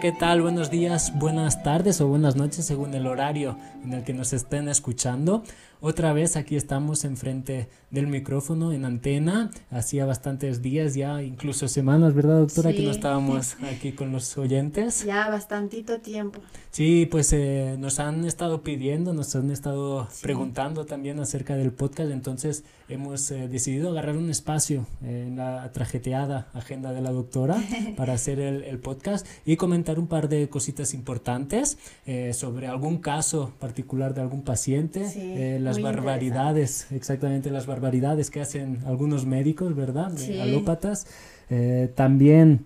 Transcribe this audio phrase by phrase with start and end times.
[0.00, 0.40] ¿qué tal?
[0.40, 4.70] Buenos días, buenas tardes o buenas noches según el horario en el que nos estén
[4.70, 5.42] escuchando.
[5.82, 9.50] Otra vez aquí estamos enfrente del micrófono en antena.
[9.70, 12.72] Hacía bastantes días ya, incluso semanas, ¿verdad, doctora?
[12.72, 15.04] Que no estábamos aquí con los oyentes.
[15.06, 16.40] Ya bastantito tiempo.
[16.70, 22.12] Sí, pues eh, nos han estado pidiendo, nos han estado preguntando también acerca del podcast,
[22.12, 27.56] entonces hemos eh, decidido agarrar un espacio en la trajeteada agenda de la doctora
[27.96, 32.98] para hacer el, el, podcast y comentar un par de cositas importantes eh, sobre algún
[32.98, 35.08] caso particular de algún paciente.
[35.08, 35.34] Sí,
[35.70, 40.12] las barbaridades, exactamente las barbaridades que hacen algunos médicos, ¿verdad?
[40.40, 41.06] Alópatas.
[41.48, 42.64] Eh, también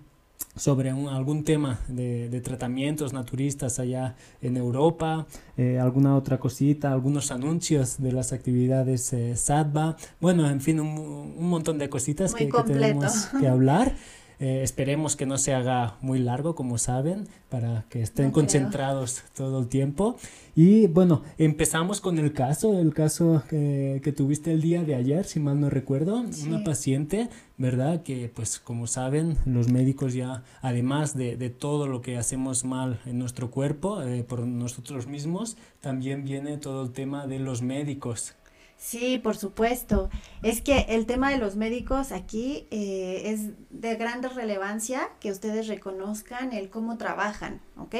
[0.57, 8.01] sobre algún tema de, tratamientos naturistas allá en Europa, eh, alguna otra cosita, algunos anuncios
[8.01, 13.29] de las actividades eh, SADVA, bueno, en fin, un, montón de cositas que, que, tenemos
[13.39, 13.95] que hablar.
[14.45, 19.59] Eh, esperemos que no se haga muy largo, como saben, para que estén concentrados todo
[19.59, 20.19] el tiempo.
[20.55, 25.25] Y bueno, empezamos con el caso, el caso que, que tuviste el día de ayer,
[25.25, 28.03] si mal no recuerdo, una paciente, ¿verdad?
[28.03, 33.01] Que pues como saben, los médicos ya, además de, de todo lo que hacemos mal
[33.07, 38.35] en nuestro cuerpo, eh, por nosotros mismos, también viene todo el tema de los médicos
[38.85, 40.11] Sí, por supuesto.
[40.43, 45.69] Es que el tema de los médicos aquí eh, es de gran relevancia que ustedes
[45.69, 47.95] reconozcan el cómo trabajan, ¿ok?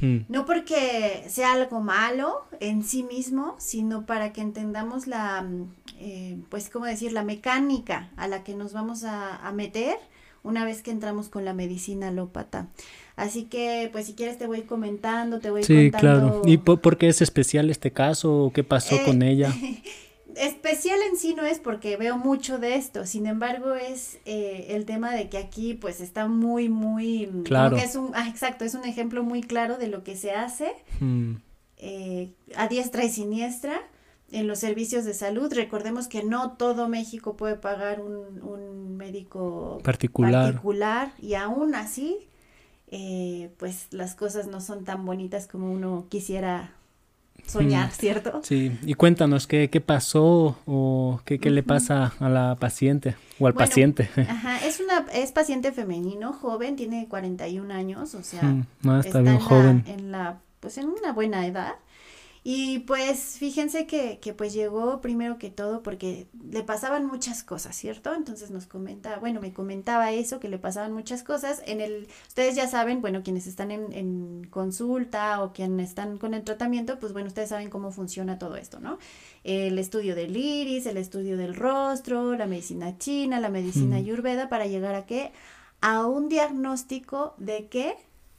[0.00, 0.20] Hmm.
[0.30, 6.38] No porque sea algo malo en sí mismo, sino para que entendamos la, mm, eh,
[6.48, 9.98] pues, ¿cómo decir?, la mecánica a la que nos vamos a, a meter
[10.46, 12.68] una vez que entramos con la medicina alópata.
[13.16, 16.42] Así que, pues si quieres te voy comentando, te voy sí, claro.
[16.44, 18.52] ¿Y por, qué es especial este caso?
[18.54, 19.54] ¿Qué pasó con eh, ella?
[20.36, 24.84] especial en sí no es porque veo mucho de esto, sin embargo es eh, el
[24.84, 27.30] tema de que aquí pues está muy, muy...
[27.44, 27.76] Claro.
[27.76, 31.36] es un, ah, exacto, es un ejemplo muy claro de lo que se hace hmm.
[31.78, 33.80] eh, a diestra y siniestra
[34.32, 35.52] en los servicios de salud.
[35.52, 40.52] Recordemos que no todo México puede pagar un, un médico particular.
[40.52, 42.28] particular y aún así
[42.88, 46.72] eh, pues las cosas no son tan bonitas como uno quisiera
[47.44, 48.40] soñar, ¿cierto?
[48.44, 53.46] Sí, y cuéntanos qué, qué pasó o qué, qué le pasa a la paciente o
[53.46, 54.08] al paciente.
[54.16, 59.38] Ajá, es una es paciente femenino, joven, tiene 41 años, o sea, no, está, bien
[59.38, 59.84] joven.
[59.86, 61.74] en la pues en una buena edad.
[62.48, 67.74] Y pues fíjense que, que pues llegó primero que todo porque le pasaban muchas cosas,
[67.74, 68.14] ¿cierto?
[68.14, 71.60] Entonces nos comenta, bueno, me comentaba eso, que le pasaban muchas cosas.
[71.66, 76.34] En el, ustedes ya saben, bueno, quienes están en, en consulta o quienes están con
[76.34, 79.00] el tratamiento, pues bueno, ustedes saben cómo funciona todo esto, ¿no?
[79.42, 84.66] El estudio del iris, el estudio del rostro, la medicina china, la medicina ayurveda, para
[84.66, 85.32] llegar a qué?
[85.80, 87.96] A un diagnóstico de qué?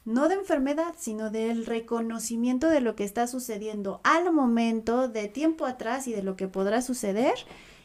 [0.08, 5.66] No de enfermedad, sino del reconocimiento de lo que está sucediendo al momento, de tiempo
[5.66, 7.34] atrás y de lo que podrá suceder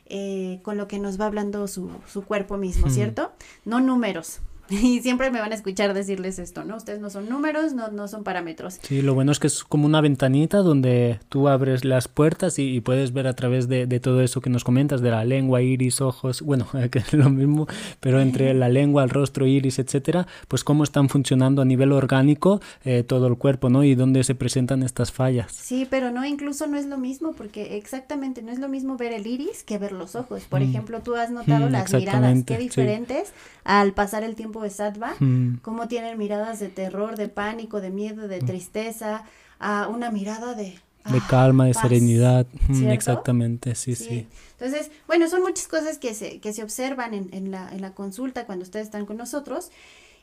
[0.05, 3.33] eh, con lo que nos va hablando su, su cuerpo mismo, ¿cierto?
[3.65, 4.39] No números,
[4.83, 6.77] Y siempre me van a escuchar decirles esto, ¿no?
[6.77, 8.79] Ustedes no son números, no, no son parámetros.
[8.81, 12.81] Sí, lo bueno es que es como una ventanita donde tú abres las puertas y,
[12.81, 16.41] puedes ver a través de, todo eso que nos comentas, de la lengua, iris, ojos,
[16.41, 17.67] bueno, que es lo mismo,
[17.99, 22.61] pero entre la lengua, el rostro, iris, etcétera, pues cómo están funcionando a nivel orgánico
[22.83, 23.83] eh, todo el cuerpo, ¿no?
[23.83, 25.51] Y dónde se presentan estas fallas.
[25.51, 29.13] Sí, pero no, incluso no es lo mismo, porque exactamente no es lo mismo ver
[29.13, 30.43] el iris que ver los ojos.
[30.43, 30.63] Por mm.
[30.63, 33.33] ejemplo, tú has notado mm, las miradas, qué diferentes
[33.63, 35.57] al pasar el tiempo de Sattva, mm.
[35.61, 38.45] cómo tienen miradas de terror, de pánico, de miedo, de mm.
[38.45, 39.23] tristeza,
[39.59, 40.77] a una mirada de...
[41.11, 46.39] De calma, de serenidad, mm, exactamente, sí, sí, Entonces, bueno, son muchas cosas que se,
[46.39, 49.69] que se observan en, en, la, en la consulta cuando ustedes están con nosotros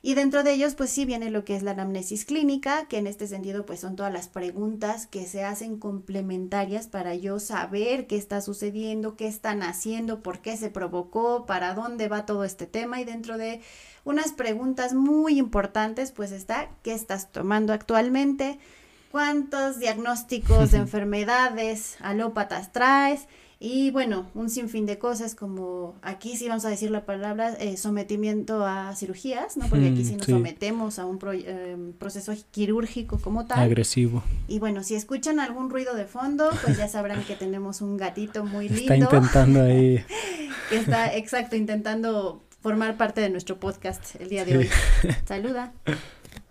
[0.03, 3.07] y dentro de ellos, pues sí viene lo que es la anamnesis clínica, que en
[3.07, 8.17] este sentido, pues son todas las preguntas que se hacen complementarias para yo saber qué
[8.17, 12.99] está sucediendo, qué están haciendo, por qué se provocó, para dónde va todo este tema.
[12.99, 13.61] Y dentro de
[14.05, 18.59] unas preguntas muy importantes, pues está, ¿qué estás tomando actualmente?
[19.11, 23.27] ¿Cuántos diagnósticos de enfermedades alópatas traes?
[23.63, 27.77] Y bueno, un sinfín de cosas como aquí sí vamos a decir la palabra eh,
[27.77, 29.67] sometimiento a cirugías, ¿no?
[29.67, 33.59] Porque aquí sí nos sometemos a un em, proceso quirúrgico como tal.
[33.59, 34.23] Agresivo.
[34.49, 38.47] Y bueno, si escuchan algún ruido de fondo, pues ya sabrán que tenemos un gatito
[38.47, 38.95] muy lindo.
[38.95, 40.03] Está intentando ahí.
[40.71, 44.71] que está, exacto, intentando formar parte de nuestro podcast el día de hoy.
[45.27, 45.73] Saluda.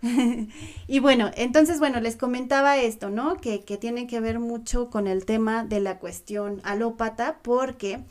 [0.88, 3.38] y bueno, entonces, bueno, les comentaba esto, ¿no?
[3.38, 8.04] Que, que tiene que ver mucho con el tema de la cuestión alópata, porque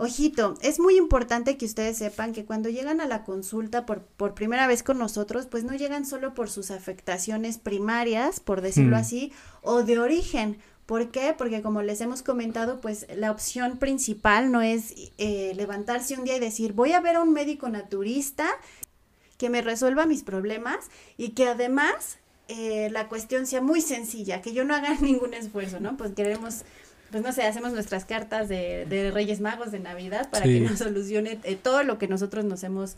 [0.00, 4.32] Ojito, es muy importante que ustedes sepan que cuando llegan a la consulta por, por
[4.32, 9.00] primera vez con nosotros, pues no llegan solo por sus afectaciones primarias, por decirlo Mm.
[9.00, 10.58] así, o de origen.
[10.88, 11.34] ¿Por qué?
[11.36, 16.36] Porque como les hemos comentado, pues la opción principal no es eh, levantarse un día
[16.36, 18.46] y decir, voy a ver a un médico naturista
[19.36, 20.86] que me resuelva mis problemas
[21.18, 22.16] y que además
[22.48, 25.98] eh, la cuestión sea muy sencilla, que yo no haga ningún esfuerzo, ¿no?
[25.98, 26.62] Pues queremos,
[27.10, 30.54] pues no sé, hacemos nuestras cartas de, de Reyes Magos de Navidad para Sí.
[30.54, 32.96] que nos solucione eh, todo lo que nosotros nos hemos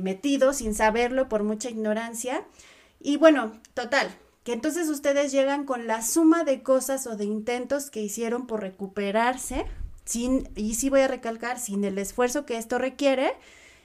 [0.00, 2.42] metido sin saberlo por mucha ignorancia.
[3.00, 4.08] Y bueno, total,
[4.44, 8.60] que entonces ustedes llegan con la suma de cosas o de intentos que hicieron por
[8.60, 9.64] recuperarse,
[10.04, 13.32] sin, y sí voy a recalcar, sin el esfuerzo que esto requiere,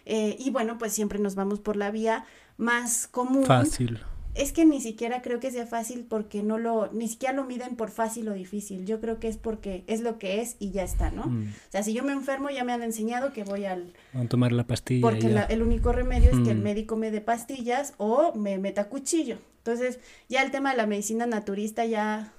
[0.05, 2.25] eh, y bueno, pues siempre nos vamos por la vía
[2.57, 3.45] más común.
[3.45, 3.99] Fácil.
[4.33, 7.75] Es que ni siquiera creo que sea fácil porque no lo, ni siquiera lo miden
[7.75, 8.85] por fácil o difícil.
[8.85, 11.23] Yo creo que es porque es lo que es y ya está, ¿no?
[11.25, 11.47] Mm.
[11.47, 14.29] O sea, si yo me enfermo ya me han enseñado que voy al, Van a
[14.29, 15.01] tomar la pastilla.
[15.01, 16.63] porque la- el único remedio es que el Mm.
[16.63, 19.39] médico me dé pastillas o me meta cuchillo.
[19.67, 19.99] Entonces,
[20.29, 22.33] ya el tema de la medicina naturista ya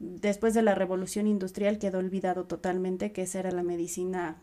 [0.00, 4.42] después de la revolución industrial quedó olvidado totalmente que esa era la medicina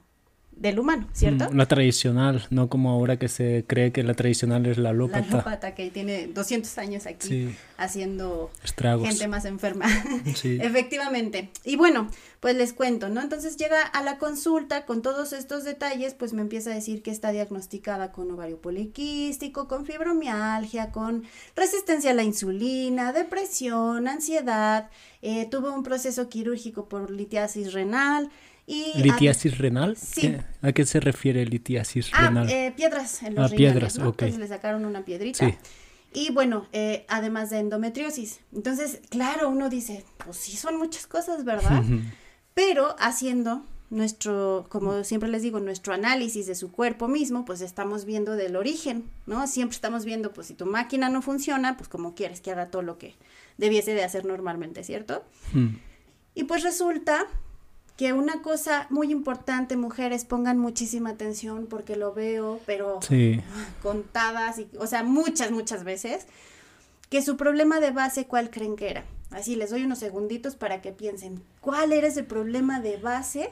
[0.51, 1.49] del humano, ¿cierto?
[1.49, 4.89] Mm, La tradicional, no como ahora que se cree que la tradicional es la La
[4.89, 5.25] alópata.
[5.35, 9.07] alópata que tiene 200 años aquí Sí, haciendo estragos.
[9.07, 9.85] gente más enferma.
[10.35, 10.57] Sí.
[10.61, 11.49] Efectivamente.
[11.63, 12.09] Y bueno,
[12.41, 13.21] pues les cuento, ¿no?
[13.21, 17.11] Entonces llega a la consulta con todos estos detalles, pues me empieza a decir que
[17.11, 21.23] está diagnosticada con ovario poliquístico, con fibromialgia, con
[21.55, 24.89] resistencia a la insulina, depresión, ansiedad,
[25.21, 28.29] eh, tuvo un proceso quirúrgico por litiasis renal
[28.69, 29.01] y...
[29.01, 29.97] ¿Litiasis renal?
[29.97, 30.21] Sí.
[30.21, 32.49] ¿Qué- ¿A qué se refiere litiasis Ah, renal?
[32.49, 34.09] eh, piedras en los Ah, riñones, piedras, ¿no?
[34.09, 34.21] ok.
[34.21, 35.45] Entonces le sacaron una piedrita.
[35.45, 35.55] Sí.
[36.13, 38.39] Y bueno, eh, además de endometriosis.
[38.53, 41.83] Entonces, claro, uno dice, pues sí, son muchas cosas, ¿verdad?
[42.53, 48.05] Pero haciendo nuestro, como siempre les digo, nuestro análisis de su cuerpo mismo, pues estamos
[48.05, 49.47] viendo del origen, ¿no?
[49.47, 52.81] Siempre estamos viendo, pues si tu máquina no funciona, pues como quieres que haga todo
[52.83, 53.15] lo que
[53.57, 55.23] debiese de hacer normalmente, ¿cierto?
[55.53, 55.69] Mm.
[56.35, 57.25] Y pues resulta
[57.99, 63.41] que una cosa muy importante, mujeres, pongan muchísima atención porque lo veo, pero Sí.
[63.83, 66.25] contadas, y, o sea, muchas, muchas veces,
[67.09, 69.03] que su problema de base, ¿cuál creen que era?
[69.31, 73.49] Así les doy unos segunditos para que piensen, ¿cuál era ese problema de base?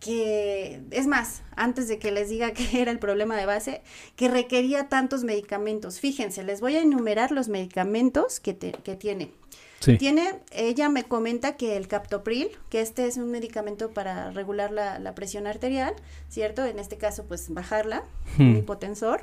[0.00, 3.82] que es más, antes de que les diga qué era el problema de base,
[4.16, 5.98] que requería tantos medicamentos.
[6.00, 9.32] Fíjense, les voy a enumerar los medicamentos que, te- que tiene.
[9.80, 9.96] Sí.
[9.96, 14.98] Tiene, ella me comenta que el captopril, que este es un medicamento para regular la,
[14.98, 15.94] la presión arterial,
[16.28, 16.64] ¿cierto?
[16.64, 18.02] En este caso, pues bajarla,
[18.38, 18.56] un Hmm.
[18.56, 19.20] hipotensor,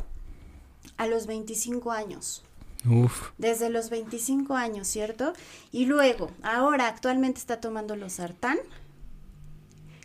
[0.97, 2.43] a los 25 años.
[2.89, 3.31] Uf.
[3.37, 5.33] Desde los 25 años, ¿cierto?
[5.71, 8.57] Y luego, ahora actualmente está tomando los sartán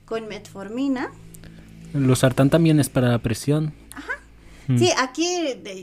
[0.05, 1.11] con metformina.
[1.93, 3.75] Los sartán también es para la presión.
[4.75, 4.79] Mm.
[4.79, 5.27] Sí, aquí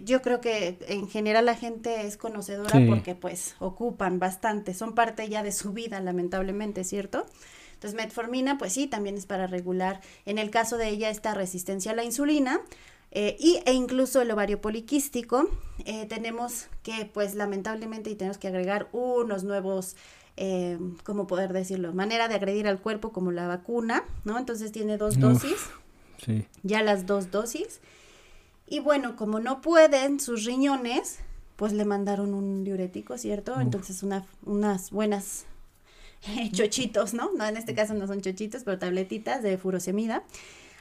[0.05, 2.85] yo creo que en general la gente es conocedora Sí.
[2.87, 7.25] porque pues ocupan bastante, son parte ya de su vida lamentablemente, ¿cierto?
[7.73, 11.91] Entonces metformina pues sí, también es para regular, en el caso de ella esta resistencia
[11.91, 12.61] a la insulina
[13.11, 15.49] eh, y, e incluso el ovario poliquístico,
[15.85, 19.95] eh, tenemos que pues lamentablemente y tenemos que agregar unos nuevos,
[20.37, 21.93] eh, ¿cómo poder decirlo?
[21.93, 24.37] Manera de agredir al cuerpo como la vacuna, ¿no?
[24.37, 25.21] Entonces tiene dos Uf.
[25.21, 25.57] dosis
[26.25, 26.45] Sí.
[26.63, 27.79] ya las dos dosis.
[28.67, 31.19] Y bueno, como no pueden sus riñones,
[31.55, 33.53] pues le mandaron un diurético, ¿cierto?
[33.53, 33.61] Uf.
[33.61, 35.45] Entonces una, unas buenas
[36.51, 37.31] chochitos, ¿no?
[37.33, 40.23] No, en este caso no son chochitos, pero tabletitas de furosemida.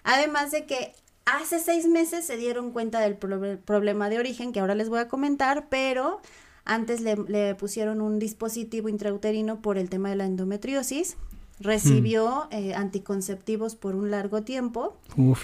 [0.03, 0.93] Además de que
[1.25, 4.99] hace seis meses se dieron cuenta del proble- problema de origen, que ahora les voy
[5.01, 6.21] a comentar, pero
[6.65, 11.17] antes le, le pusieron un dispositivo intrauterino por el tema de la endometriosis.
[11.59, 15.41] Recibió eh, anticonceptivos por un largo tiempo, Uf.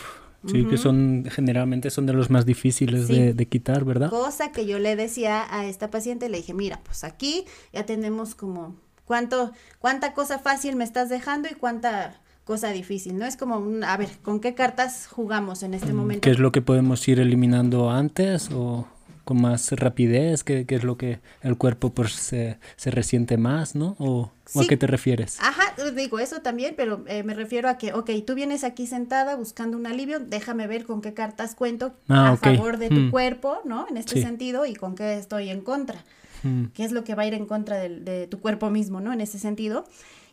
[0.47, 0.77] Sí, que Ujú.
[0.79, 3.15] son generalmente son de los más difíciles Sí.
[3.19, 4.11] de, de quitar, ¿verdad?
[4.11, 8.35] Cosa que yo le decía a esta paciente, le dije, mira, pues aquí ya tenemos
[8.35, 13.25] como cuánto, cuánta cosa fácil me estás dejando y cuánta cosa difícil, ¿no?
[13.25, 16.19] Es como, un, a ver, ¿con qué cartas jugamos en este momento?
[16.19, 18.89] Mm, ¿Qué es lo que podemos ir eliminando antes o
[19.25, 20.45] con más rapidez?
[20.45, 23.97] ¿Qué, qué es lo que el cuerpo pues se, se resiente más, ¿no?
[23.99, 25.39] ¿O, o a qué te refieres?
[25.41, 29.37] Ajá, digo eso también, pero eh, me refiero a que, ok, tú vienes aquí sentada
[29.37, 33.11] buscando un alivio, déjame ver con qué cartas cuento Ah, a favor de tu Mm.
[33.11, 33.87] cuerpo, ¿no?
[33.89, 34.23] En este Sí.
[34.23, 36.05] sentido, y con qué estoy en contra.
[36.43, 39.01] Mm, qué es lo que va a ir en contra del- de, tu cuerpo mismo,
[39.01, 39.13] ¿no?
[39.13, 39.85] En ese sentido.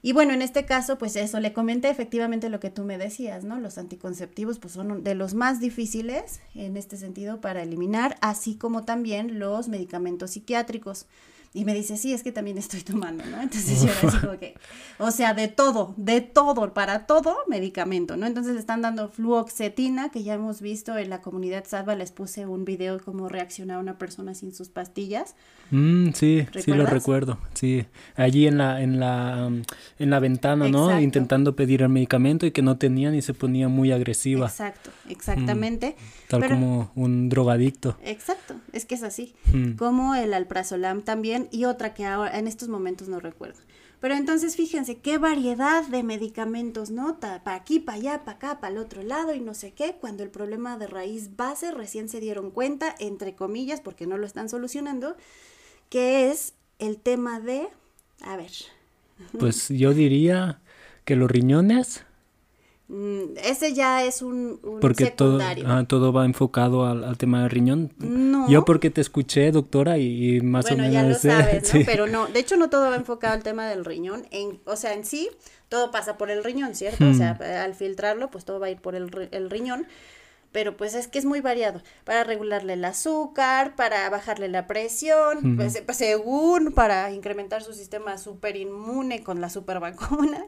[0.01, 3.43] Y bueno, en este caso, pues eso, le comenté efectivamente lo que tú me decías,
[3.43, 3.59] ¿no?
[3.59, 8.85] Los anticonceptivos, pues son de los más difíciles en este sentido para eliminar, así como
[8.85, 11.05] también los medicamentos psiquiátricos.
[11.51, 13.41] Y me dice, sí, es que también estoy tomando, ¿no?
[13.41, 14.55] Entonces yo era así como que,
[14.99, 18.27] o sea, de todo, de todo, para todo medicamento, ¿no?
[18.27, 22.45] Entonces le están dando fluoxetina, que ya hemos visto en la comunidad Salva, les puse
[22.45, 25.35] un video cómo reaccionar una persona sin sus pastillas.
[25.71, 27.85] Mm, sí, sí lo recuerdo, sí.
[28.15, 29.51] Allí en la, en la,
[29.97, 30.99] en la ventana, ¿no?
[30.99, 34.47] Intentando pedir el medicamento y que no tenían y se ponía muy agresiva.
[34.47, 35.95] Exacto, exactamente.
[35.97, 37.97] Mm, tal como un drogadicto.
[38.03, 39.33] Exacto, es que es así.
[39.51, 39.73] Mm.
[39.73, 43.59] Como el alprazolam también y otra que ahora en estos momentos no recuerdo.
[43.99, 47.19] Pero entonces fíjense qué variedad de medicamentos, ¿no?
[47.19, 50.23] Para aquí, para allá, para acá, para el otro lado y no sé qué, cuando
[50.23, 54.47] el problema de raíz base recién se dieron cuenta, entre comillas, porque no lo están
[54.47, 55.17] solucionando,
[55.89, 57.67] que es el tema de,
[58.21, 58.51] a ver.
[59.37, 60.61] Pues yo diría
[61.03, 62.05] que los riñones
[63.43, 65.63] ese ya es un, porque secundario.
[65.63, 67.93] Todo, todo va enfocado al, tema del riñón.
[67.99, 68.49] No.
[68.49, 70.91] Yo porque te escuché, doctora, y, más o menos...
[70.91, 71.81] ya lo sabes, ¿no?
[71.85, 74.25] Pero no, de hecho no todo va enfocado al tema del riñón.
[74.31, 75.29] En, o sea, en sí,
[75.69, 77.07] todo pasa por el riñón, ¿cierto?
[77.07, 77.63] O sea, hmm.
[77.63, 79.85] al filtrarlo, pues todo va a ir por el, el riñón
[80.51, 85.55] pero pues es que es muy variado para regularle el azúcar, para bajarle la presión,
[85.55, 90.45] pues, pues, según para incrementar su sistema super inmune con la super vacuna,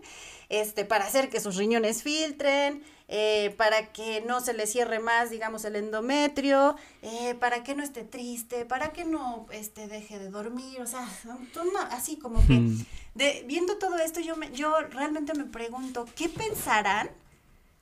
[0.51, 5.29] este, para hacer que sus riñones filtren, eh, para que no se le cierre más,
[5.29, 10.29] digamos, el endometrio, eh, para que no esté triste, para que no este, deje de
[10.29, 11.07] dormir, o sea,
[11.91, 17.09] así como que de, viendo todo esto yo, me, yo realmente me pregunto, ¿qué pensarán?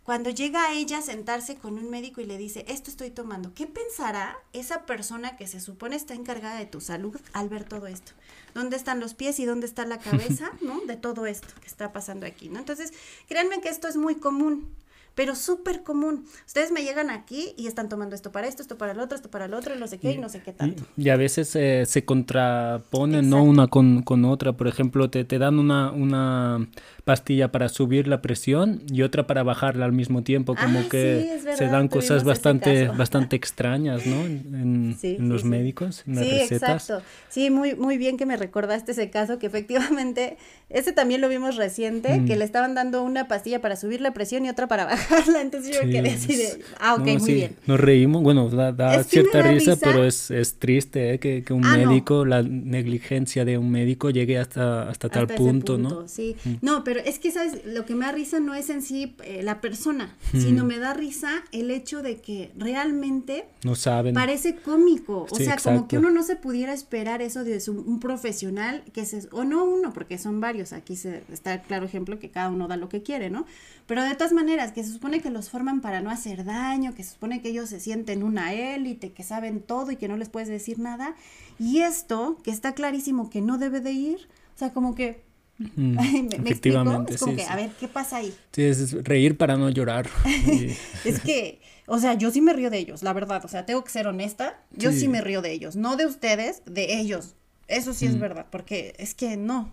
[0.10, 3.54] Cuando llega a ella a sentarse con un médico y le dice, esto estoy tomando,
[3.54, 7.86] ¿qué pensará esa persona que se supone está encargada de tu salud al ver todo
[7.86, 8.14] esto?
[8.56, 10.82] ¿Dónde están los pies y dónde está la cabeza, ¿no?
[10.88, 12.58] De todo esto que está pasando aquí, ¿no?
[12.58, 12.92] Entonces,
[13.28, 14.68] créanme que esto es muy común
[15.16, 16.26] pero súper común.
[16.46, 19.30] Ustedes me llegan aquí y están tomando esto para esto, esto para el otro, esto
[19.30, 20.84] para el otro, y no sé qué, y, no sé qué tanto.
[20.98, 23.44] Y, a veces eh, se contraponen, ¿no?
[23.44, 24.54] Una con, con, otra.
[24.54, 26.68] Por ejemplo, te, te dan una, una
[27.04, 31.66] pastilla para subir la presión y otra para bajarla al mismo tiempo, como que se
[31.66, 34.26] dan cosas bastante, bastante extrañas, ¿no?
[34.26, 34.96] En,
[35.30, 37.02] los médicos, en las sí, Exacto.
[37.30, 40.38] Sí, muy, muy bien que me recordaste ese caso, que efectivamente,
[40.70, 42.40] ese también lo vimos reciente, que mm.
[42.40, 45.82] le estaban dando una pastilla para subir la presión y otra para bajarla, entonces yo
[45.90, 47.56] quedé así de, ah, ok, muy bien.
[47.66, 51.20] Nos reímos, bueno, da, cierta risa, pero es, es triste ¿eh?
[51.20, 55.76] que, que, un ah, médico, la negligencia de un médico llegue hasta, hasta, tal punto,
[55.76, 56.08] punto, ¿no?
[56.08, 56.54] Sí, mm.
[56.62, 57.66] no, pero es que, ¿sabes?
[57.66, 60.94] Lo que me da risa no es en sí eh, la persona, sino me da
[60.94, 64.14] risa el hecho de que realmente no saben.
[64.14, 65.28] parece cómico.
[65.30, 69.28] O sea, como que uno no se pudiera esperar eso de un, profesional que se,
[69.32, 72.68] o no uno, porque son varios, aquí se, está el claro ejemplo que cada uno
[72.68, 73.46] da lo que quiere, ¿no?
[73.88, 77.04] Pero de todas maneras, que se supone que los forman para no hacer daño, que
[77.04, 80.30] se supone que ellos se sienten una élite, que saben todo y que no les
[80.30, 81.16] puedes decir nada.
[81.60, 85.24] Y esto, que está clarísimo que no debe de ir, o sea, como que
[85.78, 87.16] efectivamente.
[87.16, 88.34] Es como que, a ver, ¿qué pasa ahí?
[88.52, 90.10] Sí, es reír para no llorar.
[91.06, 93.44] es que, o sea, yo sí me río de ellos, la verdad.
[93.44, 94.62] O sea, tengo que ser honesta.
[94.72, 95.76] Yo sí, me río de ellos.
[95.76, 97.36] No de ustedes, de ellos.
[97.68, 99.72] Eso sí es verdad, porque es que no.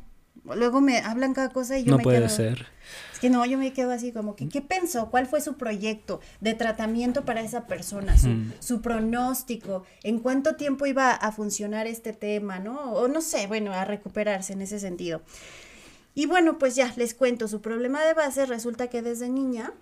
[0.54, 2.28] Luego me hablan cada cosa y yo no me puede quedo...
[2.28, 2.66] ser.
[3.12, 5.10] Es que no, yo me quedo así como que, ¿qué pensó?
[5.10, 8.16] ¿Cuál fue su proyecto de tratamiento para esa persona?
[8.18, 8.28] Su,
[8.60, 12.92] su pronóstico, ¿en cuánto tiempo iba a funcionar este tema, no?
[12.92, 15.22] O no sé, bueno, a recuperarse en ese sentido.
[16.14, 19.72] Y bueno, pues ya les cuento, su problema de base resulta que desde niña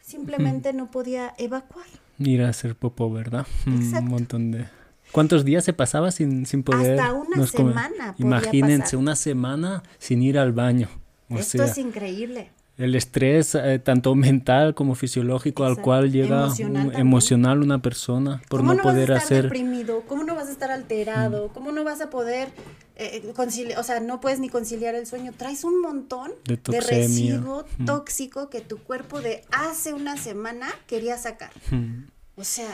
[0.00, 1.86] simplemente no podía evacuar.
[2.18, 3.46] Ir a hacer popó, ¿verdad?
[3.66, 4.68] Mm, un montón de...
[5.12, 6.98] ¿Cuántos días se pasaba sin, sin poder?
[6.98, 8.14] Hasta una semana.
[8.18, 10.88] Imagínense, una semana sin ir al baño.
[11.28, 16.48] Esto es increíble el estrés, eh, tanto mental como fisiológico, al cual llega
[16.94, 19.42] emocional, una persona por no, poder vas a estar hacer.
[19.44, 20.02] deprimido?
[20.08, 21.48] ¿Cómo no vas a estar alterado?
[21.52, 22.48] ¿Cómo no vas a poder
[22.96, 23.78] eh, conciliar?
[23.78, 25.32] O sea, no puedes ni conciliar el sueño.
[25.36, 31.50] Traes un montón de, residuo tóxico que tu cuerpo de hace una semana quería sacar.
[32.36, 32.70] O sea,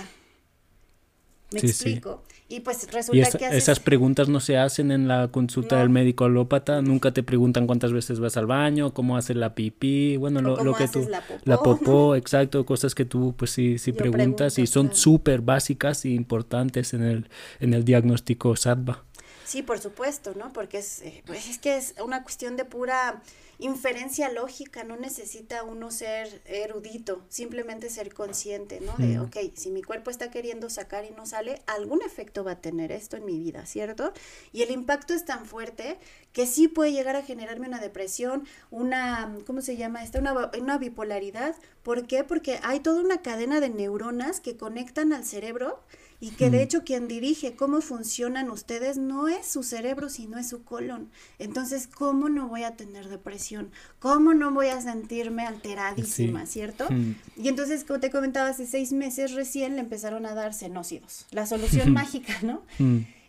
[1.53, 2.23] me explico.
[2.51, 6.81] Y pues resulta que esas preguntas no se hacen en la consulta del médico alópata,
[6.81, 10.89] nunca te preguntan cuántas veces vas al baño, cómo haces la pipí, bueno, lo, que
[10.89, 11.07] tú
[11.45, 12.17] la popó.
[12.17, 17.03] exacto, cosas que tú pues sí sí preguntas y son súper básicas e importantes en
[17.03, 17.29] el
[17.61, 19.05] en el diagnóstico SATBA.
[19.49, 20.53] Sí, por supuesto, ¿no?
[20.53, 23.23] Porque es, eh, pues es que es una cuestión de pura
[23.59, 28.95] inferencia lógica, no necesita uno ser erudito, simplemente ser consciente, ¿no?
[28.99, 32.61] De, ok, si mi cuerpo está queriendo sacar y no sale, algún efecto va a
[32.61, 34.13] tener esto en mi vida, ¿cierto?
[34.53, 35.99] Y el impacto es tan fuerte
[36.35, 40.19] que sí puede llegar a generarme una depresión, una, ¿cómo se llama esta?
[40.19, 41.57] Una, una bipolaridad.
[41.83, 42.23] ¿Por qué?
[42.23, 45.83] Porque hay toda una cadena de neuronas que conectan al cerebro
[46.21, 50.49] y que de hecho quien dirige cómo funcionan ustedes no es su cerebro, sino es
[50.49, 51.11] su colon.
[51.39, 53.71] Entonces, ¿cómo no voy a tener depresión?
[53.99, 56.89] ¿Cómo no voy a sentirme alteradísima, cierto?
[57.37, 61.47] Y entonces, como te comentaba, hace seis meses recién le empezaron a dar senócidos, la
[61.47, 62.63] solución mágica, ¿no?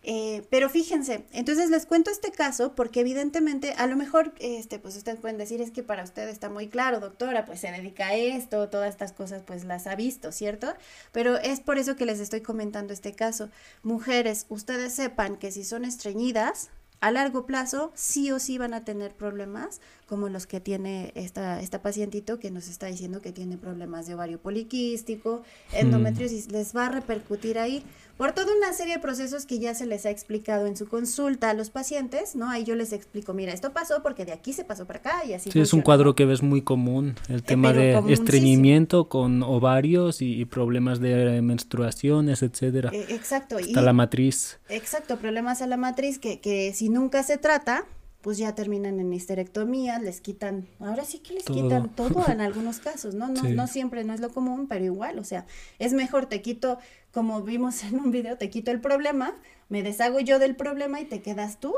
[0.03, 4.95] Eh, pero fíjense, entonces les cuento este caso porque evidentemente a lo mejor, este, pues
[4.95, 8.15] ustedes pueden decir es que para usted está muy claro, doctora, pues se dedica a
[8.15, 10.73] esto, todas estas cosas pues las ha visto, ¿cierto?
[11.11, 13.49] Pero es por eso que les estoy comentando este caso.
[13.83, 16.69] Mujeres, ustedes sepan que si son estreñidas,
[17.01, 21.61] a largo plazo sí o sí van a tener problemas como los que tiene esta,
[21.61, 26.87] esta pacientito que nos está diciendo que tiene problemas de ovario poliquístico, endometriosis, les va
[26.87, 27.83] a repercutir ahí
[28.17, 31.51] por toda una serie de procesos que ya se les ha explicado en su consulta
[31.51, 32.49] a los pacientes, ¿no?
[32.49, 35.33] Ahí yo les explico, mira, esto pasó porque de aquí se pasó para acá y
[35.33, 35.51] así.
[35.51, 40.21] Sí, es un cuadro que ves muy común, el eh, tema de estreñimiento con ovarios
[40.21, 42.89] y, problemas de menstruaciones, etcétera.
[42.91, 43.57] Eh, exacto.
[43.57, 44.59] Hasta la matriz.
[44.67, 47.85] Exacto, problemas a la matriz que, que si nunca se trata,
[48.21, 52.79] pues ya terminan en histerectomía, les quitan, ahora sí que les quitan todo en algunos
[52.79, 53.29] casos, ¿no?
[53.29, 55.45] No, no siempre, no es lo común, pero igual, o sea,
[55.79, 56.79] es mejor te quito,
[57.11, 59.35] como vimos en un video, te quito el problema,
[59.69, 61.73] me deshago yo del problema y te quedas tú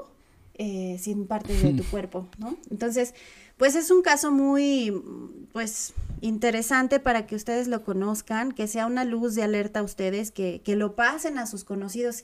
[0.56, 2.58] eh, sin parte de tu cuerpo, ¿no?
[2.72, 3.14] Entonces,
[3.58, 4.92] pues es un caso muy,
[5.54, 10.32] pues, interesante para que ustedes lo conozcan, que sea una luz de alerta a ustedes,
[10.32, 12.24] que, que lo pasen a sus conocidos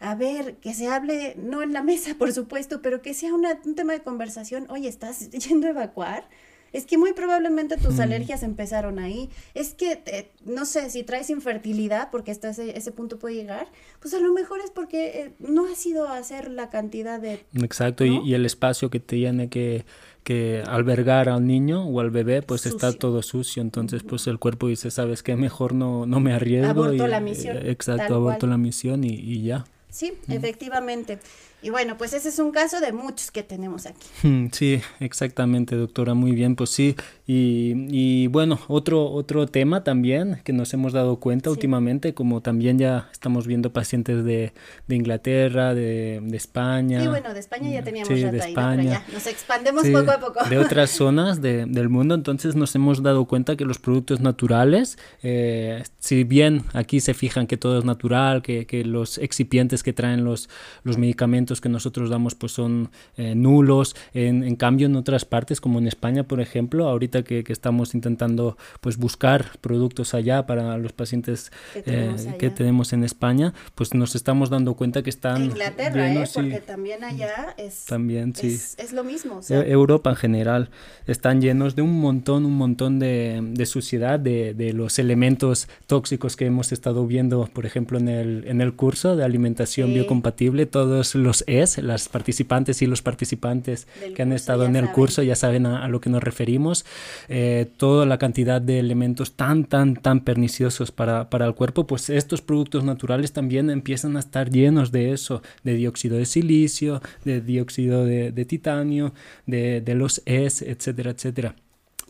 [0.00, 3.74] a ver, que se hable, no en la mesa, por supuesto, pero que sea un
[3.74, 6.28] tema de conversación, oye, ¿estás yendo a evacuar?
[6.72, 8.00] Es que muy probablemente tus mm.
[8.00, 9.30] alergias empezaron ahí.
[9.54, 13.68] Es que, no sé, si traes infertilidad, porque hasta ese, ese punto puede llegar,
[14.00, 17.44] pues a lo mejor es porque eh, no has ido a hacer la cantidad de...
[17.54, 19.86] Exacto, y, el espacio que tiene que,
[20.24, 23.62] que albergar al niño o al bebé, pues está todo sucio.
[23.62, 25.36] Entonces, pues el cuerpo dice, ¿sabes qué?
[25.36, 26.68] Mejor no, no me arriesgo.
[26.68, 27.56] Aborto la misión.
[27.56, 29.64] Eh, exacto, aborto la misión y, y ya.
[29.98, 31.18] Sí, efectivamente.
[31.60, 34.06] Y bueno, pues ese es un caso de muchos que tenemos aquí.
[34.52, 36.94] Sí, exactamente, doctora, muy bien, pues sí.
[37.26, 42.78] Y, y bueno, otro, otro tema también que nos hemos dado cuenta últimamente, como también
[42.78, 44.52] ya estamos viendo pacientes de,
[44.86, 47.00] de Inglaterra, de, de, España.
[47.00, 48.76] Sí, bueno, de España ya teníamos sí, de España.
[48.76, 50.48] Pero ya nos expandemos poco a poco.
[50.48, 54.96] De otras zonas de, del mundo, entonces nos hemos dado cuenta que los productos naturales,
[55.22, 59.92] eh, si bien aquí se fijan que todo es natural, que, que los excipientes que
[59.92, 60.48] traen los,
[60.84, 63.96] los medicamentos, que nosotros damos pues son eh, nulos.
[64.14, 67.94] En, en, cambio, en otras partes, como en España, por ejemplo, ahorita que, que estamos
[67.94, 74.14] intentando pues buscar productos allá para los pacientes que tenemos, eh, en España, pues nos
[74.14, 75.44] estamos dando cuenta que están...
[75.44, 76.24] Inglaterra, ¿eh?
[76.32, 78.48] porque también allá es, también, sí.
[78.48, 79.40] es, lo mismo.
[79.48, 80.70] E, Europa en general
[81.06, 86.36] están llenos de un montón, un montón de, de suciedad, de, de, los elementos tóxicos
[86.36, 91.14] que hemos estado viendo, por ejemplo, en el, en el curso de alimentación biocompatible, todos
[91.14, 95.66] los es, las participantes y los participantes que han estado en el curso ya saben
[95.66, 96.84] a, lo que nos referimos,
[97.28, 102.10] eh, toda la cantidad de elementos tan, tan, tan perniciosos para, para el cuerpo, pues
[102.10, 107.40] estos productos naturales también empiezan a estar llenos de eso, de dióxido de silicio, de
[107.40, 109.12] dióxido de, de titanio,
[109.46, 111.54] de, de los es, etcétera, etcétera.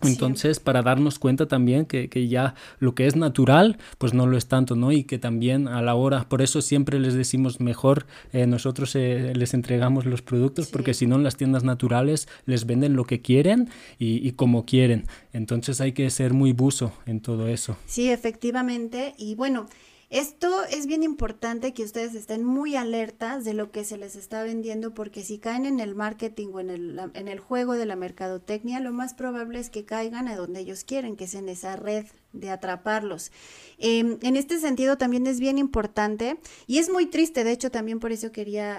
[0.03, 4.37] Entonces, para darnos cuenta también que, que, ya lo que es natural, pues no lo
[4.37, 4.93] es tanto, ¿no?
[4.93, 9.33] Y que también a la hora, por eso siempre les decimos mejor, eh, nosotros eh,
[9.35, 13.21] les entregamos los productos, porque si no en las tiendas naturales les venden lo que
[13.21, 15.07] quieren y, y, como quieren.
[15.33, 17.77] Entonces hay que ser muy buzo en todo eso.
[17.87, 19.15] Sí, efectivamente.
[19.19, 19.67] Y bueno,
[20.11, 24.43] esto es bien importante que ustedes estén muy alertas de lo que se les está
[24.43, 27.95] vendiendo porque si caen en el marketing o en el, en el juego de la
[27.95, 31.77] mercadotecnia, lo más probable es que caigan a donde ellos quieren, que es en esa
[31.77, 33.33] red de atraparlos.
[33.79, 38.01] Em, en este sentido también es bien importante y es muy triste, de hecho también
[38.01, 38.77] por eso quería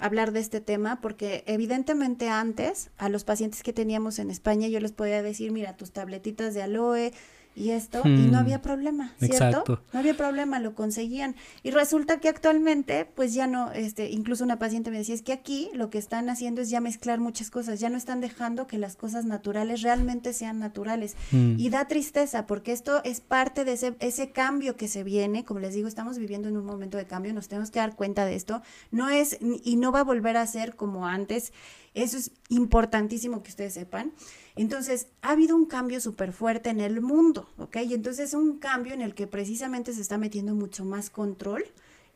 [0.00, 4.78] hablar de este tema, porque evidentemente antes a los pacientes que teníamos en España yo
[4.78, 7.12] les podía decir, mira, tus tabletitas de aloe,
[7.56, 8.34] y esto, y no hmm.
[8.34, 9.80] había problema, ¿cierto?
[9.90, 11.34] No había problema, lo conseguían.
[11.62, 15.32] Y resulta que actualmente, pues ya no, este, incluso una paciente me decía, es que
[15.32, 18.76] aquí lo que están haciendo es ya mezclar muchas cosas, ya no están dejando que
[18.76, 21.16] las cosas naturales realmente sean naturales.
[21.32, 21.54] Hmm.
[21.58, 25.60] Y da tristeza, porque esto es parte de ese, ese cambio que se viene, como
[25.60, 28.34] les digo, estamos viviendo en un momento de cambio, nos tenemos que dar cuenta de
[28.34, 31.54] esto, no es, y no va a volver a ser como antes,
[31.94, 34.12] Eso es importantísimo que ustedes sepan.
[34.56, 37.76] Entonces, ha habido un cambio súper fuerte en el mundo, ¿ok?
[37.88, 41.64] Y entonces un cambio en el que precisamente se está metiendo mucho más control.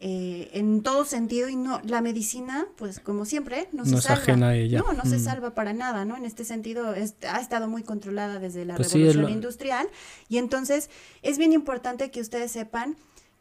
[0.03, 4.49] Eh, en todo sentido y no la medicina pues como siempre no se salva ajena
[4.49, 4.79] a ella.
[4.79, 5.21] no no se mm.
[5.21, 9.29] salva para nada no en este sentido ha estado muy controlada desde la pues revolución
[9.29, 9.87] industrial
[10.31, 10.89] y entonces
[11.21, 12.97] es bien importante que ustedes sepan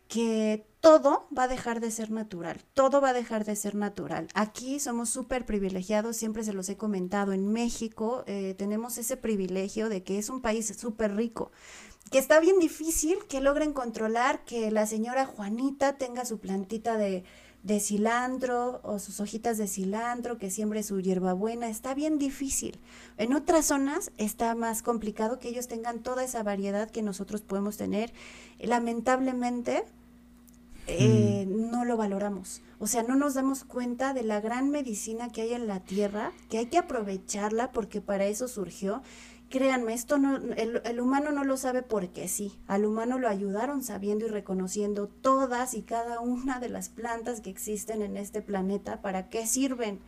[0.09, 4.27] que todo va a dejar de ser natural, todo va a dejar de ser natural.
[4.33, 9.89] Aquí somos súper privilegiados, siempre se los he comentado, en México eh, tenemos ese privilegio
[9.89, 11.51] de que es un país súper rico,
[12.11, 17.23] que está bien difícil que logren controlar que la señora Juanita tenga su plantita de,
[17.63, 22.79] de cilantro o sus hojitas de cilantro, que siembre su hierbabuena, está bien difícil.
[23.17, 27.75] En otras zonas está más complicado que ellos tengan toda esa variedad que nosotros podemos
[27.77, 28.13] tener.
[28.59, 29.83] Lamentablemente,
[30.87, 32.61] eh, no lo valoramos.
[32.79, 36.31] O sea, no nos damos cuenta de la gran medicina que hay en la tierra,
[36.49, 39.01] que hay que aprovecharla porque para eso surgió.
[39.49, 42.59] Créanme, esto no, el, el, humano no lo sabe porque sí.
[42.67, 47.49] Al humano lo ayudaron sabiendo y reconociendo todas y cada una de las plantas que
[47.49, 49.99] existen en este planeta, para qué sirven.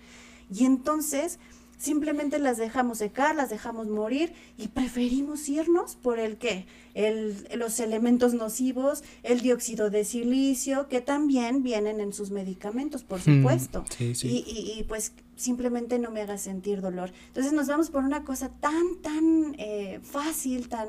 [0.51, 1.39] Y entonces
[1.81, 7.79] simplemente las dejamos secar, las dejamos morir y preferimos irnos por el qué, el, los
[7.79, 13.83] elementos nocivos, el dióxido de silicio, que también vienen en sus medicamentos, por mm, supuesto.
[13.99, 17.11] Y, y, pues simplemente no me haga sentir dolor.
[17.29, 20.87] Entonces nos vamos por una cosa tan, tan eh, fácil, tan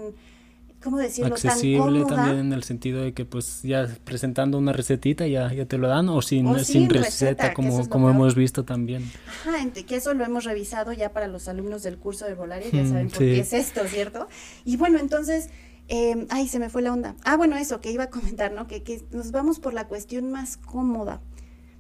[0.83, 1.35] ¿cómo decirlo?
[1.35, 5.79] Accesible también en el sentido de que pues ya presentando una recetita ya, ya te
[5.79, 9.11] lo dan o sin, sin, receta, como, como hemos visto también.
[9.27, 12.83] Ajá, que eso lo hemos revisado ya para los alumnos del curso de Volaria, ya
[12.83, 14.29] mm, saben por qué es esto, ¿cierto?
[14.64, 15.49] Y bueno, entonces...
[15.88, 17.16] Eh, ay, se me fue la onda.
[17.25, 18.68] Ah, bueno, eso que iba a comentar, ¿no?
[18.68, 21.21] Que, que nos vamos por la cuestión más cómoda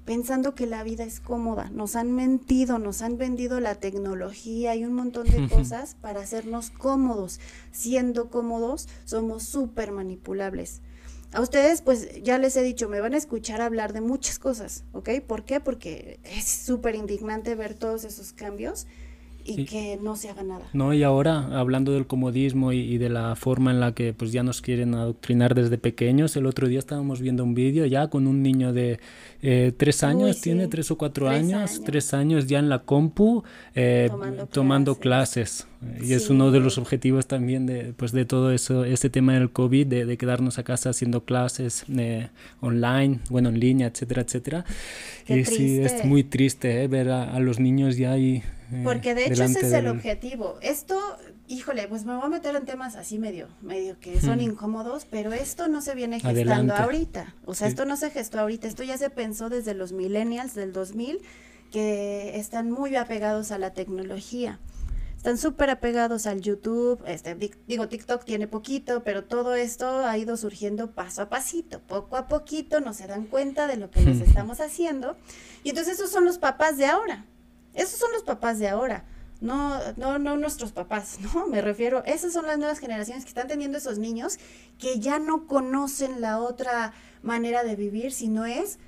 [0.04, 1.70] pensando que la vida es cómoda.
[1.70, 6.70] Nos han mentido, nos han vendido la tecnología y un montón de cosas para hacernos
[6.70, 7.40] cómodos.
[7.70, 10.80] Siendo cómodos, somos súper manipulables.
[11.32, 14.84] A ustedes, pues ya les he dicho, me van a escuchar hablar de muchas cosas,
[14.92, 15.08] ¿ok?
[15.26, 15.60] ¿Por qué?
[15.60, 18.86] Porque es súper indignante ver todos esos cambios
[19.44, 20.64] y que no se haga nada.
[20.72, 24.42] No, y ahora hablando del comodismo y, de la forma en la que pues ya
[24.42, 28.42] nos quieren adoctrinar desde pequeños, el otro día estábamos viendo un vídeo ya con un
[28.42, 29.00] niño de
[29.42, 33.42] eh, tres años, tiene tres o cuatro años, tres años ya en la compu
[33.74, 34.10] eh,
[34.52, 35.66] tomando, clases.
[36.00, 39.50] Y es uno de los objetivos también de, pues, de todo eso, este tema del
[39.50, 42.28] COVID, de, quedarnos a casa haciendo clases eh,
[42.60, 44.64] online, bueno, en línea, etcétera, etcétera.
[45.26, 49.26] y sí, es muy triste ver a, a los niños ya ahí eh, Porque de
[49.26, 50.58] hecho ese es el objetivo.
[50.62, 50.98] Esto,
[51.46, 55.32] híjole, pues me voy a meter en temas así medio, medio que son incómodos, pero
[55.32, 57.34] esto no se viene gestando ahorita.
[57.44, 60.72] O sea, esto no se gestó ahorita, esto ya se pensó desde los millennials del
[60.72, 61.20] 2000
[61.70, 64.58] que están muy apegados a la tecnología.
[65.22, 67.36] Están súper apegados al YouTube, este,
[67.68, 72.26] digo, TikTok tiene poquito, pero todo esto ha ido surgiendo paso a pasito, poco a
[72.26, 75.16] poquito, no se dan cuenta de lo que les estamos haciendo.
[75.62, 77.24] Y entonces esos son los papás de ahora.
[77.74, 79.04] Esos son los papás de ahora.
[79.40, 81.46] No, no, no nuestros papás, ¿no?
[81.48, 84.38] Me refiero, esas son las nuevas generaciones que están teniendo esos niños
[84.78, 88.78] que ya no conocen la otra manera de vivir, sino es,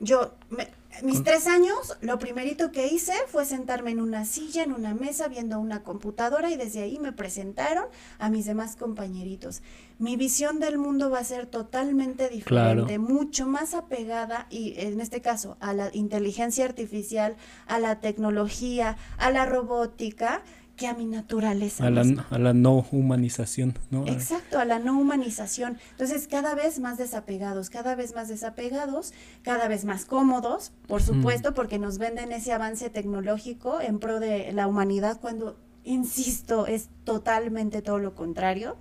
[0.00, 0.68] yo, me,
[1.02, 5.26] mis tres años, lo primerito que hice fue sentarme en una silla, en una mesa,
[5.28, 7.86] viendo una computadora y desde ahí me presentaron
[8.18, 9.62] a mis demás compañeritos.
[9.98, 15.20] Mi visión del mundo va a ser totalmente diferente, mucho más apegada y en este
[15.20, 20.42] caso a la inteligencia artificial, a la tecnología, a la robótica
[20.76, 21.86] que a mi naturaleza.
[21.86, 24.06] A la, a la, no humanización, ¿no?
[24.06, 25.78] Exacto, a la no humanización.
[25.92, 31.54] Entonces, cada vez más desapegados, cada vez más desapegados, cada vez más cómodos, por supuesto,
[31.54, 37.82] porque nos venden ese avance tecnológico en pro de la humanidad cuando, insisto, es totalmente
[37.82, 38.76] todo lo contrario.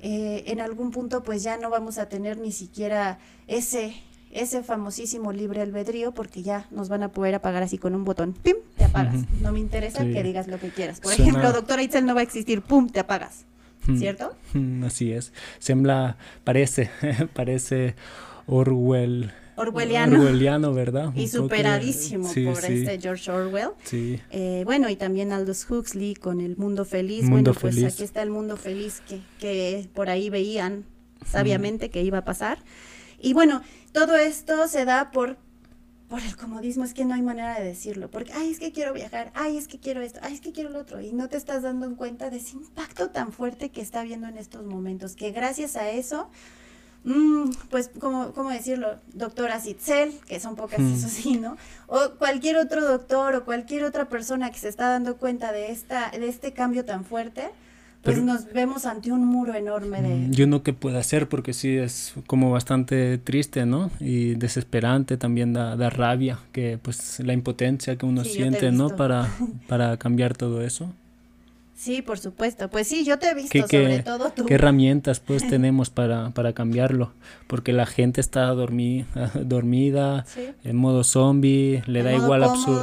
[0.00, 3.94] Eh, en algún punto, pues ya no vamos a tener ni siquiera ese
[4.30, 8.34] ese famosísimo libre albedrío porque ya nos van a poder apagar así con un botón,
[8.34, 8.56] ¡pim!
[8.76, 9.24] te apagas.
[9.40, 11.00] No me interesa que digas lo que quieras.
[11.00, 12.88] Por ejemplo, doctora Itzel no va a existir, ¡pum!
[12.88, 13.44] te apagas.
[13.96, 14.36] ¿Cierto?
[14.84, 15.32] Así es.
[15.58, 16.90] Sembla, parece,
[17.32, 17.94] parece
[18.46, 19.32] Orwell.
[19.56, 20.20] Orwelliano.
[20.20, 21.12] Orwelliano, ¿verdad?
[21.14, 23.70] Y superadísimo por este George Orwell.
[23.84, 24.20] Sí.
[24.30, 27.28] Eh, bueno, y también Aldous Huxley con El Mundo Feliz.
[27.28, 30.84] bueno, pues aquí está el mundo feliz que, que por ahí veían
[31.26, 32.58] sabiamente que iba a pasar.
[33.20, 33.62] Y bueno,
[33.92, 35.36] todo esto se da por,
[36.08, 38.92] por el comodismo, es que no hay manera de decirlo, porque, ay, es que quiero
[38.92, 41.36] viajar, ay, es que quiero esto, ay, es que quiero lo otro, y no te
[41.36, 45.30] estás dando cuenta de ese impacto tan fuerte que está habiendo en estos momentos, que
[45.32, 46.30] gracias a eso,
[47.04, 48.96] mm, pues, ¿cómo, ¿cómo decirlo?
[49.12, 50.94] Doctora Citzel, que son pocas, Mm.
[50.94, 51.56] eso sí, ¿no?
[51.86, 56.10] O cualquier otro doctor o cualquier otra persona que se está dando cuenta de, esta,
[56.10, 57.50] de este cambio tan fuerte,
[58.02, 60.26] pues Pero- nos vemos ante un muro enorme de...
[60.30, 63.90] Yo no que pueda hacer porque sí es como bastante triste, ¿no?
[64.00, 68.90] Y desesperante, también da, da rabia, que pues la impotencia que uno Sí, siente, ¿no?
[68.96, 69.28] Para,
[69.68, 70.92] para cambiar todo eso.
[71.80, 72.68] Sí, por supuesto.
[72.70, 74.46] Pues sí, yo te he visto, ¿Qué, sobre qué- todo tú.
[74.46, 77.12] qué herramientas pues tenemos para, para cambiarlo?
[77.46, 79.04] Porque la gente está dormi-
[79.44, 80.48] dormida, Sí.
[80.64, 82.42] en modo zombie, le da igual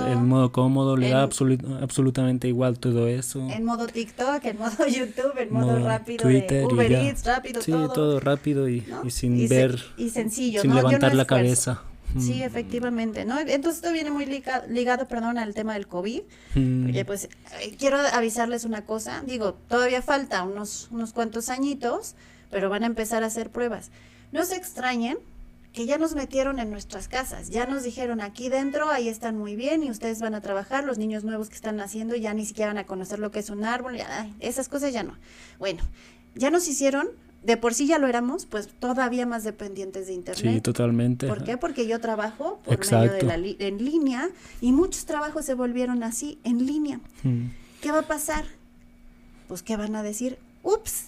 [0.10, 3.46] el modo cómodo, le da En- absolu- absolutamente igual todo eso.
[3.50, 6.92] En modo TikTok, en modo YouTube, en modo, Modo rápido Twitter de Uber.
[6.94, 7.90] Eats, rápido Sí, todo.
[7.90, 9.02] todo, rápido y, ¿no?
[9.04, 10.78] y sin Y se- ver, y sencillo, sin ¿no?
[10.78, 11.82] Yo no levantar la cabeza.
[12.20, 13.40] Sí, efectivamente, ¿no?
[13.40, 16.22] Entonces esto viene muy liga- ligado, perdón, al tema del COVID.
[16.56, 17.26] mm, Porque pues
[17.62, 22.16] eh, quiero avisarles una cosa, digo, todavía falta unos, unos cuantos añitos,
[22.52, 23.92] pero van a empezar a hacer pruebas.
[24.32, 25.18] No se extrañen
[25.74, 29.58] que ya nos metieron en nuestras casas, ya nos dijeron aquí dentro, ahí están muy
[29.58, 32.70] bien y ustedes van a trabajar, los niños nuevos que están naciendo ya ni siquiera
[32.70, 35.18] van a conocer lo que es un árbol, ya, ay, esas cosas ya no.
[35.60, 35.84] Bueno,
[36.34, 37.10] ya nos hicieron,
[37.46, 40.64] de por sí ya lo éramos, pues todavía más dependientes de Sí, internet.
[40.64, 41.28] totalmente.
[41.28, 41.58] ¿Por qué?
[41.58, 44.30] Porque yo trabajo por medio de la li- en línea
[44.62, 47.00] y muchos trabajos se volvieron así, en línea.
[47.24, 47.48] Mm,
[47.82, 48.46] ¿Qué va a pasar?
[49.48, 51.06] Pues que van a decir, ups.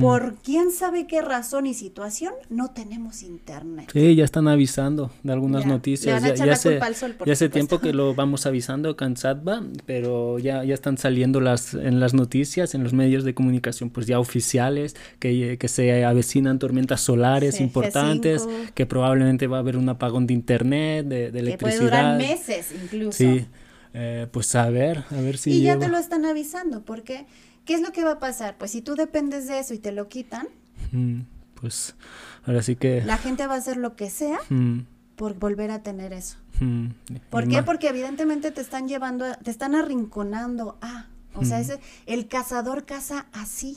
[0.00, 3.90] Por quién sabe qué razón y situación no tenemos internet.
[3.92, 6.22] Sí, ya están avisando de algunas Ya, noticias.
[6.22, 10.64] Ya, ya hace, sol, ya hace tiempo que lo vamos avisando con Satva, pero ya,
[10.64, 14.96] ya están saliendo las, en las noticias, en los medios de comunicación, pues ya oficiales,
[15.18, 18.72] que, que se avecinan tormentas solares Sí, importantes, G5.
[18.74, 21.78] que probablemente va a haber un apagón de internet, de, de Que electricidad.
[21.78, 23.18] puede durar meses incluso.
[23.18, 23.46] Sí,
[23.94, 25.86] eh, pues a ver, a ver si y ya lleva.
[25.86, 27.26] te lo están avisando, porque
[27.68, 28.56] ¿qué es lo que va a pasar?
[28.56, 30.48] Pues si tú dependes de eso y te lo quitan,
[30.90, 31.20] Mm,
[31.60, 31.94] pues
[32.46, 33.02] ahora sí que...
[33.02, 34.78] la gente va a hacer lo que sea mm,
[35.16, 36.38] por volver a tener eso.
[36.60, 36.86] mm,
[37.28, 37.62] ¿Por y qué?
[37.62, 42.86] Porque evidentemente te están llevando, a- te están arrinconando a, o sea, ese, el cazador
[42.86, 43.76] caza así,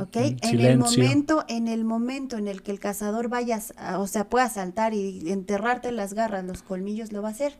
[0.00, 0.16] ¿ok?
[0.16, 4.06] en En el momento, en el momento en el que el cazador vaya, a- o
[4.08, 7.56] sea, pueda saltar y enterrarte las garras, los colmillos, lo va a hacer.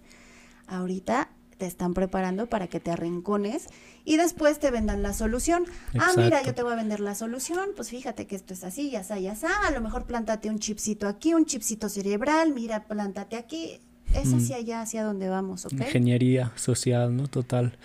[0.66, 3.68] Ahorita te están preparando para que te arrincones
[4.04, 5.64] y después te vendan la solución.
[5.98, 8.90] Ah, mira, yo te voy a vender la solución, pues fíjate que esto es así,
[8.90, 12.84] ya está, ya está, a lo mejor plántate un chipcito aquí, un chipcito cerebral, mira,
[12.86, 13.78] plántate aquí.
[14.14, 14.36] Es Mm.
[14.36, 15.72] hacia allá, hacia donde vamos, ¿ok?
[15.72, 17.28] Ingeniería social, ¿no?
[17.28, 17.78] Total,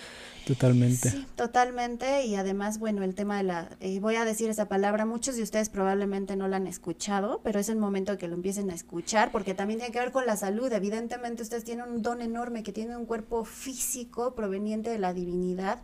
[0.46, 1.10] totalmente.
[1.10, 2.26] Sí, totalmente.
[2.26, 5.44] Y además, bueno, el tema de la, eh, voy a decir esa palabra, muchos de
[5.44, 8.74] ustedes probablemente no la han escuchado, pero es el momento de que lo empiecen a
[8.76, 10.70] escuchar, porque también tiene que ver con la salud.
[10.74, 15.80] Evidentemente, ustedes tienen un don enorme, que tienen un cuerpo físico proveniente de la divinidad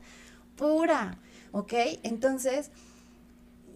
[0.55, 1.17] pura,
[1.51, 1.73] ¿ok?
[2.03, 2.71] Entonces,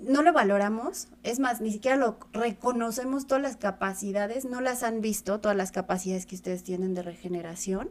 [0.02, 5.02] no lo valoramos, es más, ni siquiera lo reconocemos todas las capacidades, no las han
[5.02, 7.90] visto, todas las capacidades que ustedes tienen de regeneración.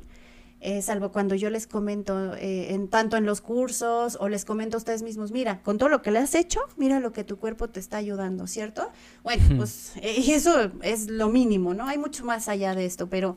[0.60, 4.76] eh, salvo cuando yo les comento eh, en tanto en los cursos o les comento
[4.76, 7.38] a ustedes mismos, mira, con todo lo que le has hecho, mira lo que tu
[7.38, 8.90] cuerpo te está ayudando, ¿cierto?
[9.22, 11.86] Bueno, pues eh, y eso es lo mínimo, ¿no?
[11.86, 13.36] Hay mucho más allá de esto, pero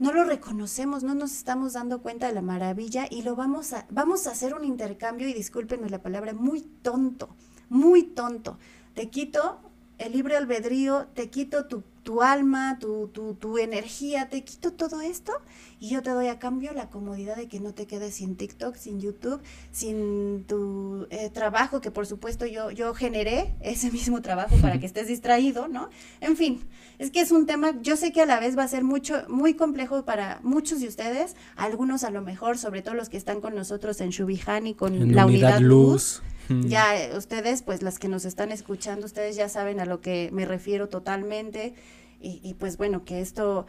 [0.00, 3.86] no lo reconocemos, no nos estamos dando cuenta de la maravilla y lo vamos a
[3.90, 7.36] vamos a hacer un intercambio y discúlpenme la palabra muy tonto,
[7.68, 8.58] muy tonto.
[8.94, 9.60] Te quito
[10.00, 15.02] el libre albedrío, te quito tu, tu alma, tu, tu, tu energía, te quito todo
[15.02, 15.32] esto
[15.78, 18.76] y yo te doy a cambio la comodidad de que no te quedes sin TikTok,
[18.76, 24.56] sin YouTube, sin tu eh, trabajo, que por supuesto yo, yo generé ese mismo trabajo
[24.56, 25.90] para que estés distraído, ¿no?
[26.22, 26.66] En fin,
[26.98, 29.22] es que es un tema, yo sé que a la vez va a ser mucho,
[29.28, 33.42] muy complejo para muchos de ustedes, algunos a lo mejor, sobre todo los que están
[33.42, 36.22] con nosotros en Shubihani, con En la unidad luz.
[36.24, 36.29] Mm.
[36.68, 40.30] Ya eh, ustedes, pues las que nos están escuchando, ustedes ya saben a lo que
[40.32, 41.74] me refiero totalmente.
[42.20, 43.66] Y, y, pues bueno, que esto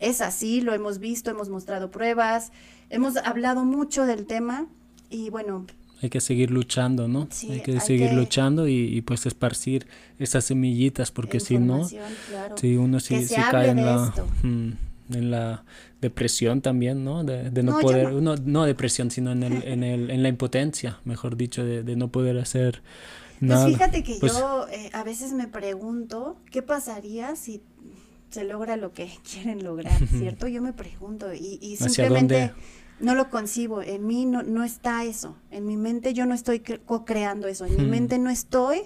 [0.00, 2.50] es así, lo hemos visto, hemos mostrado pruebas,
[2.90, 4.66] hemos hablado mucho del tema
[5.10, 5.66] y bueno,
[6.02, 7.28] Hay que seguir luchando, ¿no?
[7.30, 9.86] Sí, hay que hay seguir que- luchando y, y, pues esparcir
[10.18, 11.86] esas semillitas, porque si no,
[12.28, 12.56] claro.
[12.58, 14.70] si uno se hable cae en la, mm,
[15.14, 15.64] en la
[16.02, 17.24] depresión también, ¿no?
[17.24, 18.20] De, de no, poder, no.
[18.20, 18.42] no.
[18.44, 22.08] No, depresión, sino en, el, en, el, en la impotencia, mejor dicho, de, de no
[22.08, 22.82] poder hacer
[23.40, 23.64] nada.
[23.64, 27.62] Pues fíjate que Pues, yo eh, a veces me pregunto qué pasaría si
[28.30, 30.48] se logra lo que quieren lograr, ¿cierto?
[30.48, 32.52] Yo me pregunto y, y ¿Hacia simplemente
[33.00, 36.60] no lo concibo, en mí no, no está eso, en mi mente yo no estoy
[36.60, 38.82] cre- co-creando eso, en mi mente no estoy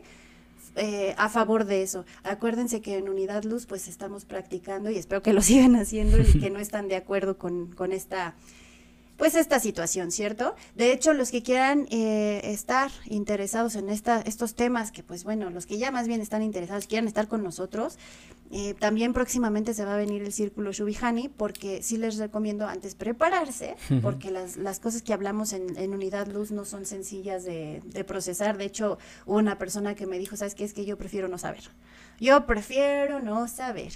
[0.76, 2.04] eh, a favor de eso.
[2.22, 6.38] Acuérdense que en Unidad Luz pues estamos practicando y espero que lo sigan haciendo y
[6.38, 8.34] que no están de acuerdo con, con esta
[9.16, 10.54] pues esta situación, ¿cierto?
[10.74, 15.50] De hecho, los que quieran eh, estar interesados en esta, estos temas, que pues bueno,
[15.50, 17.98] los que ya más bien están interesados, quieran estar con nosotros,
[18.50, 22.94] eh, también próximamente se va a venir el círculo Shubihani, porque sí les recomiendo antes
[22.94, 27.82] prepararse, porque las, las cosas que hablamos en, en Unidad Luz no son sencillas de,
[27.84, 28.56] de procesar.
[28.56, 30.64] De hecho, hubo una persona que me dijo, ¿sabes qué?
[30.64, 31.64] Es que yo prefiero no saber.
[32.20, 33.92] Yo prefiero no saber.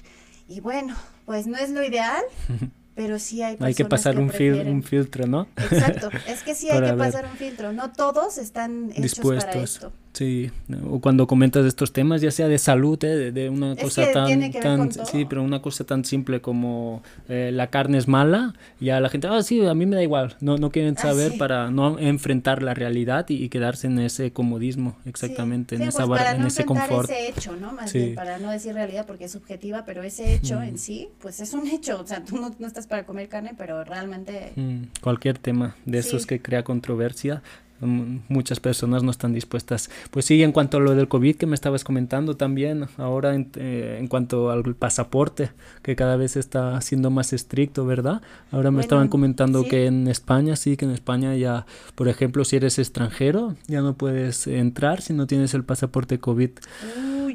[0.49, 2.25] Y bueno, pues no es lo ideal,
[3.01, 5.49] pero sí hay Hay que pasar un, un, filtro, ¿no?
[5.57, 7.73] Exacto, es que sí hay que pasar un filtro.
[7.73, 9.47] No todos están hechos Dispuestos.
[9.47, 9.93] para esto.
[10.13, 10.51] Sí,
[10.89, 13.31] o cuando comentas estos temas, ya sea de salud, ¿eh?
[13.31, 17.97] de, una cosa tan, tan sí, pero una cosa tan simple como eh, la carne
[17.97, 20.97] es mala, ya la gente, ah, sí, a mí me da igual, no, no quieren
[20.99, 26.07] ah, saber para no enfrentar la realidad y, quedarse en ese comodismo, exactamente, en, esa,
[26.07, 27.09] pues para en ese confort.
[27.09, 27.73] ese hecho, ¿no?
[27.73, 30.63] Más bien, para no decir realidad porque es subjetiva, pero ese hecho mm.
[30.65, 33.55] en sí, pues es un hecho, o sea, tú no, no estás para comer carne,
[33.57, 34.53] pero realmente...
[34.57, 37.43] Mm, cualquier tema de esos que crea controversia,
[37.81, 39.91] muchas personas no están dispuestas.
[40.11, 43.51] Pues sí, en cuanto a lo del COVID que me estabas comentando también, ahora en,
[43.57, 45.51] eh, en cuanto al pasaporte,
[45.83, 48.23] que cada vez está siendo más estricto, ¿verdad?
[48.51, 52.57] Ahora me estaban comentando que en España, sí, que en España ya, por ejemplo, si
[52.57, 56.51] eres extranjero, ya no puedes entrar si no tienes el pasaporte COVID.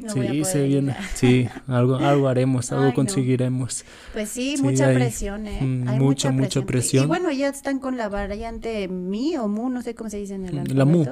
[0.08, 0.96] sí, se viene.
[1.14, 3.84] Sí, algo, algo haremos, algo conseguiremos.
[4.12, 5.58] Pues sí, mucha presión, ¿eh?
[5.60, 7.04] Hay mucha, mucha presión.
[7.04, 10.35] Y bueno, ya están con la variante Mi o Mu, no sé cómo se dice
[10.36, 10.74] en el alfabeto.
[10.74, 11.04] La Mu.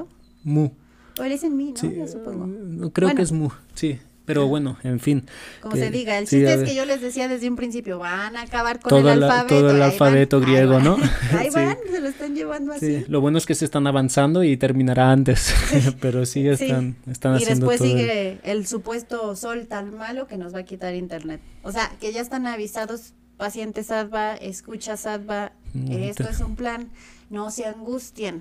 [0.44, 0.70] Mu.
[1.18, 1.76] O le dicen Mi, ¿no?
[1.76, 2.90] Sí, supongo.
[2.92, 3.98] Creo que es Mu, sí.
[4.26, 5.26] Pero bueno, en fin.
[5.60, 8.42] Como se diga, el chiste es que yo les decía desde un principio, van a
[8.42, 9.54] acabar con el alfabeto.
[9.54, 10.96] todo el alfabeto griego, ¿no?
[11.38, 13.04] Ahí van, se lo están llevando así.
[13.08, 15.54] Lo bueno es que se están avanzando y terminará antes,
[16.00, 18.66] pero sí están, están y haciendo después sigue el...
[18.66, 21.40] supuesto sol tan malo que nos va a quitar internet.
[21.62, 26.88] O sea, que ya están avisados pacientes ADVA, escucha ADVA, mm, esto es un plan,
[27.28, 28.40] no se angustien.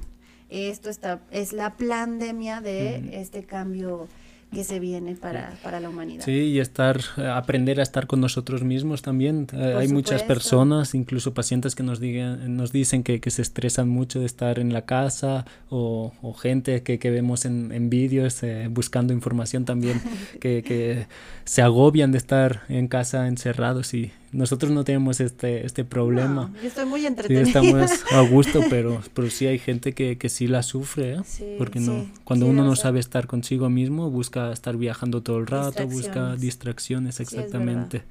[0.53, 4.07] Esto está, es la pandemia de este cambio
[4.53, 6.23] que se viene para, para la humanidad.
[6.23, 6.99] Sí, y estar,
[7.33, 9.47] aprender a estar con nosotros mismos también.
[9.51, 13.89] Eh, hay muchas personas, incluso pacientes que nos, digan, nos dicen que, que, se estresan
[13.89, 18.43] mucho de estar en la casa o, o gente que, que, vemos en, en vídeos
[18.43, 19.99] eh, buscando información también,
[20.39, 21.07] que, que
[21.45, 26.51] se agobian de estar en casa encerrados y, nosotros no tenemos este, este problema.
[26.61, 27.45] yo estoy muy entretenida.
[27.45, 31.55] Sí, estamos a gusto, pero, pero sí hay gente que, que sí la sufre, ¿eh?
[31.57, 35.87] Porque no, cuando uno no sabe estar consigo mismo, busca estar viajando todo el rato,
[35.87, 38.03] busca distracciones, exactamente.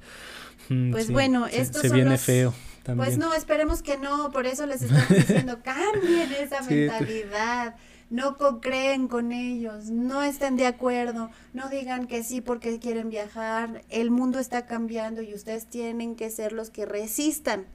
[0.69, 2.53] Mm, pues bueno, esto se viene feo.
[2.83, 3.07] También.
[3.07, 7.75] Pues no, esperemos que no, por eso les estamos diciendo, cambien esa mentalidad
[8.13, 13.81] no creen con ellos, no estén de acuerdo, no digan que sí porque quieren viajar,
[13.89, 17.65] el mundo está cambiando y ustedes tienen que ser los que resistan.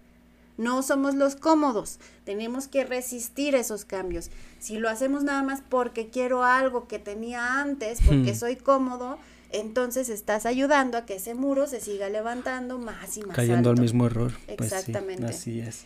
[0.57, 4.31] No somos los cómodos, tenemos que resistir esos cambios.
[4.61, 8.37] Si lo hacemos nada más porque quiero algo que tenía antes, porque hmm.
[8.37, 9.19] soy cómodo,
[9.51, 13.35] entonces estás ayudando a que ese muro se siga levantando más y más.
[13.35, 14.33] Cayendo al mismo error.
[14.57, 15.27] Pues Exactamente.
[15.27, 15.85] así es.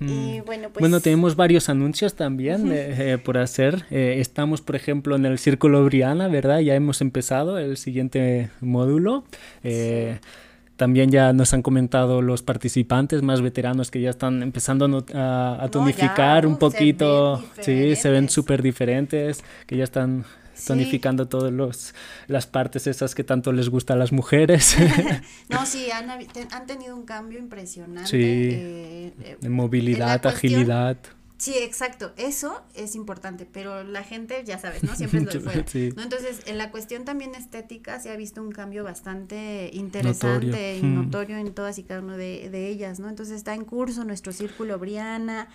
[0.00, 0.80] Y bueno, pues...
[0.80, 3.84] bueno, tenemos varios anuncios también eh, por hacer.
[3.90, 6.60] Eh, estamos, por ejemplo, en el Círculo Briana, ¿verdad?
[6.60, 9.24] Ya hemos empezado el siguiente módulo.
[9.62, 10.18] Eh,
[10.76, 16.46] también ya nos han comentado los participantes más veteranos que ya están empezando a, tonificar
[16.46, 17.42] un poquito.
[17.60, 20.24] sí, se ven súper diferentes, que ya están
[20.66, 21.94] tonificando todas
[22.26, 24.76] las partes esas que tanto les gusta a las mujeres.
[25.48, 28.10] no, sí, han, han, tenido un cambio impresionante.
[28.10, 30.96] Sí, eh, de movilidad, agilidad.
[31.42, 34.94] Sí, exacto, eso es importante, pero la gente, ya sabes, ¿no?
[34.94, 35.64] Siempre es lo de fuera.
[35.96, 36.02] ¿no?
[36.02, 41.38] Entonces, en la cuestión también estética se ha visto un cambio bastante interesante y notorio
[41.38, 43.08] en todas y cada una de, de ellas, ¿no?
[43.08, 45.48] Entonces está en curso nuestro círculo Briana,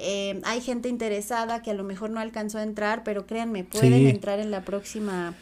[0.00, 4.06] eh, hay gente interesada que a lo mejor no alcanzó a entrar, pero créanme, pueden
[4.06, 5.34] entrar en la próxima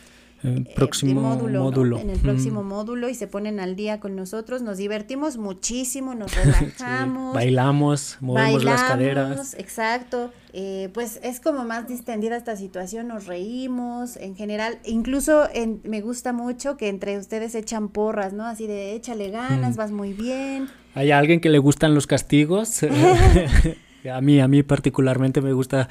[0.45, 4.63] el eh, próximo módulo, en el próximo módulo y se ponen al día con nosotros.
[4.63, 7.35] Nos divertimos muchísimo, nos relajamos.
[7.35, 9.55] Bailamos, movemos las caderas.
[9.59, 10.33] Exacto.
[10.53, 14.79] Eh, pues es como más distendida esta situación, nos reímos en general.
[14.85, 18.45] Incluso en, me gusta mucho que entre ustedes echan porras, ¿no?
[18.47, 20.69] Así de échale ganas, vas muy bien.
[20.95, 22.81] ¿Hay alguien que le gustan los castigos?
[24.13, 25.89] A mí, a mí particularmente me gusta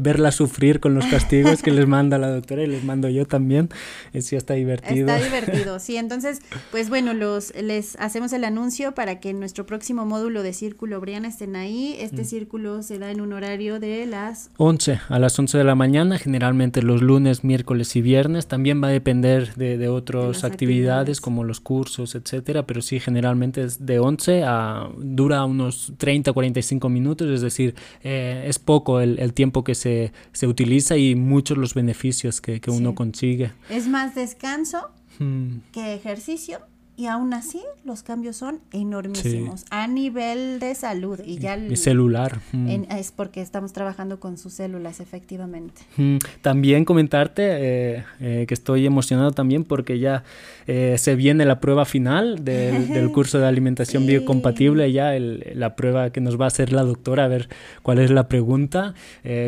[0.00, 3.68] verla sufrir con los castigos que les manda la doctora y les mando yo también.
[4.12, 5.08] Eso está divertido.
[5.08, 5.96] Está divertido, sí.
[5.96, 6.40] Entonces,
[6.70, 11.00] pues bueno, los, les hacemos el anuncio para que en nuestro próximo módulo de Círculo
[11.00, 11.96] Briana estén ahí.
[11.98, 12.26] Este mm.
[12.26, 16.18] círculo se da en un horario de las 11, a las 11 de la mañana,
[16.18, 18.46] generalmente los lunes, miércoles y viernes.
[18.46, 23.62] También va a depender de, de otras actividades, como los cursos, etcétera, pero sí, generalmente
[23.62, 29.18] es de 11 a dura unos 30, 45 minutos, es decir, eh, es poco el,
[29.18, 33.52] el, tiempo que se, se utiliza y muchos los beneficios que, que uno consigue.
[33.68, 35.58] Es más descanso hmm.
[35.72, 36.60] que ejercicio
[36.98, 42.40] y aún así los cambios son enormísimos a nivel de salud y ya el, celular
[42.50, 42.90] mm.
[42.90, 46.16] es porque estamos trabajando con sus células efectivamente mm.
[46.42, 50.24] también comentarte eh, eh, que estoy emocionado también porque ya
[50.68, 54.92] eh, se viene la prueba final del, curso de alimentación biocompatible.
[54.92, 57.48] Ya la prueba que nos va a hacer la doctora a ver
[57.82, 58.94] cuál es la pregunta.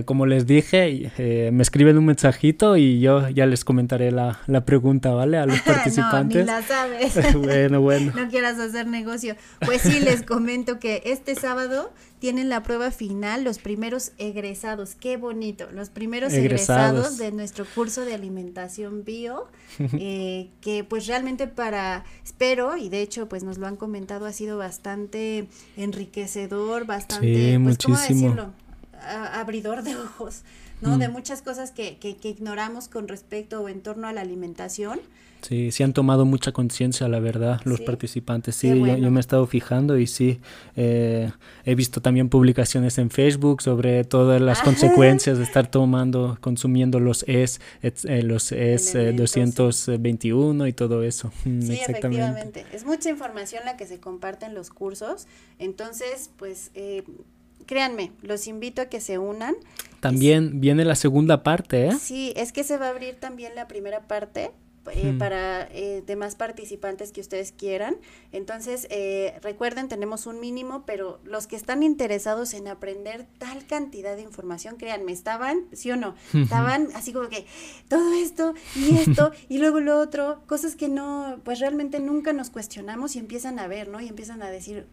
[0.05, 5.13] Como les dije me escriben un mensajito y yo ya les comentaré la, la pregunta
[5.13, 7.35] vale a los participantes no, ni la sabes.
[7.35, 8.13] Bueno, bueno.
[8.17, 9.37] no quieras hacer negocio.
[9.61, 14.95] Pues sí, les comento que este sábado tienen la prueba final los primeros egresados.
[14.95, 15.69] Qué bonito.
[15.73, 19.49] Los primeros egresados, de nuestro curso de alimentación bio,
[19.79, 24.33] eh, que pues realmente para, espero, y de hecho pues nos lo han comentado, ha
[24.33, 28.53] sido bastante enriquecedor, bastante, pues, ¿cómo decirlo?
[29.33, 30.43] abridor de ojos,
[30.83, 30.99] ¿no?
[30.99, 31.13] De mm.
[31.13, 35.01] muchas cosas que, que, que ignoramos con respecto o en torno a la alimentación
[35.43, 38.57] Sí, sí han tomado mucha conciencia, la verdad, los participantes.
[38.57, 40.41] Sí, yo, me he estado fijando y sí,
[40.77, 41.31] eh,
[41.65, 47.25] he visto también publicaciones en Facebook sobre todas las consecuencias de estar tomando, consumiendo los
[47.27, 51.33] ES, eh, los ES 221 y todo eso.
[51.43, 52.67] Mm, sí, efectivamente.
[52.71, 55.27] Es mucha información la que se comparte en los cursos.
[55.59, 56.71] Entonces, pues...
[56.75, 57.03] Eh,
[57.67, 59.55] créanme, los invito a que se unan.
[60.01, 61.93] También viene la segunda parte, ¿eh?
[62.01, 64.51] Sí, es que se va a abrir también la primera parte
[64.93, 67.97] eh, para eh, demás participantes que ustedes quieran.
[68.33, 74.17] Entonces, eh, recuerden, tenemos un mínimo, pero los que están interesados en aprender tal cantidad
[74.17, 77.47] de información, créanme, estaban, sí o no, estaban así como que
[77.89, 82.51] todo esto y esto y luego lo otro, cosas que no, pues realmente nunca nos
[82.51, 84.01] cuestionamos y empiezan a ver, ¿no?
[84.01, 84.87] Y empiezan a decir,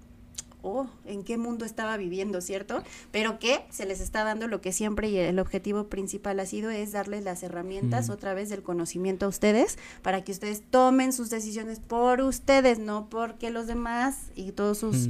[0.61, 2.83] oh, en qué mundo estaba viviendo, ¿cierto?
[3.11, 6.69] Pero que se les está dando lo que siempre y el objetivo principal ha sido
[6.69, 11.29] es darles las herramientas otra vez del conocimiento a ustedes para que ustedes tomen sus
[11.29, 15.09] decisiones por ustedes, no porque los demás y todos sus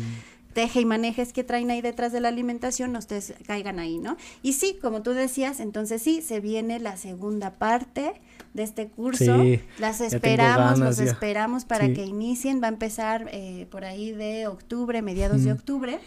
[0.58, 4.18] teje y manejes que traen ahí detrás de la alimentación, ustedes caigan ahí, ¿no?
[4.42, 8.20] Y sí, como tú decías, entonces sí, se viene la segunda parte
[8.58, 9.46] de este curso.
[9.80, 12.62] Las esperamos, los esperamos para que inicien.
[12.62, 16.00] Va a empezar eh, por ahí de octubre, mediados de octubre.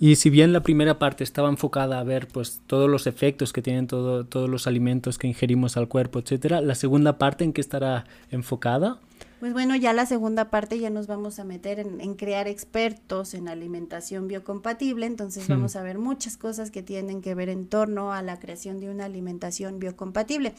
[0.00, 3.62] Y si bien la primera parte estaba enfocada a ver pues todos los efectos que
[3.62, 7.60] tienen todo, todos los alimentos que ingerimos al cuerpo, etcétera, la segunda parte en qué
[7.60, 8.98] estará enfocada?
[9.40, 13.48] Pues bueno, ya la segunda parte ya nos vamos a meter en, crear expertos en
[13.48, 18.20] alimentación biocompatible, entonces vamos a ver muchas cosas que tienen que ver en torno a
[18.22, 20.54] la creación de una alimentación biocompatible.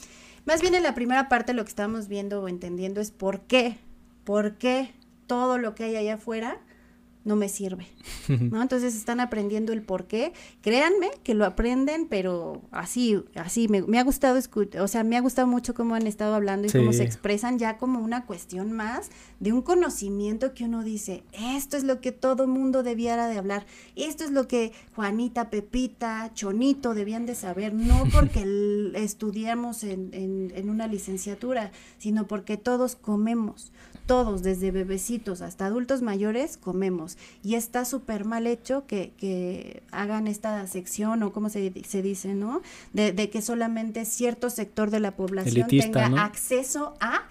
[0.45, 3.77] Más bien en la primera parte lo que estamos viendo o entendiendo es por qué,
[4.23, 4.93] por qué
[5.27, 6.59] todo lo que hay allá afuera
[7.29, 7.85] no me sirve,
[8.27, 8.59] ¿no?
[8.59, 10.33] Entonces están aprendiendo el por qué.
[10.61, 14.39] Créanme que lo aprenden, pero así, así, me, ha gustado
[14.79, 17.77] o sea, me ha gustado mucho cómo han estado hablando y cómo se expresan ya
[17.77, 22.47] como una cuestión más de un conocimiento que uno dice, esto es lo que todo
[22.47, 28.05] mundo debiera de hablar, esto es lo que Juanita, Pepita, Chonito debían de saber, no
[28.11, 33.71] porque estudiamos en, en, en una licenciatura, sino porque todos comemos,
[34.07, 37.18] todos, desde bebecitos hasta adultos mayores, comemos.
[37.43, 42.35] Y está súper mal hecho que, que, hagan esta sección, o como se, se dice,
[42.35, 42.61] ¿no?
[42.93, 47.27] De, de, que solamente cierto sector de la población tenga acceso a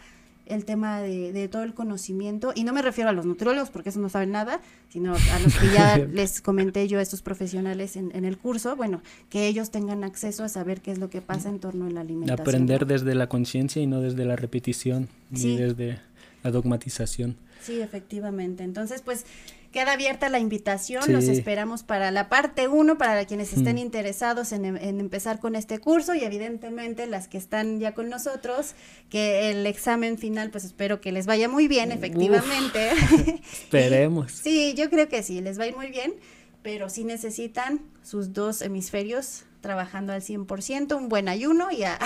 [0.49, 3.91] el tema de, de, todo el conocimiento, y no me refiero a los nutriólogos, porque
[3.91, 7.97] eso no saben nada, sino a los que ya les comenté yo a estos profesionales
[7.97, 11.21] en, en, el curso, bueno, que ellos tengan acceso a saber qué es lo que
[11.21, 12.41] pasa en torno a la alimentación.
[12.41, 16.01] Aprender desde la conciencia y no desde la repetición, ni desde
[16.43, 17.37] la dogmatización.
[17.63, 18.65] Sí, efectivamente.
[18.65, 19.27] Entonces, pues
[19.73, 21.13] queda abierta la invitación.
[21.13, 23.79] Los esperamos para la parte 1, para quienes estén mm.
[23.79, 28.75] interesados en, en, empezar con este curso y evidentemente las que están ya con nosotros,
[29.11, 32.91] que el examen final, pues espero que les vaya muy bien, efectivamente.
[33.53, 34.33] esperemos.
[34.43, 36.15] sí, yo creo que sí, les va a ir muy bien,
[36.63, 41.99] pero sí necesitan sus dos hemisferios trabajando al 100%, un buen ayuno y a,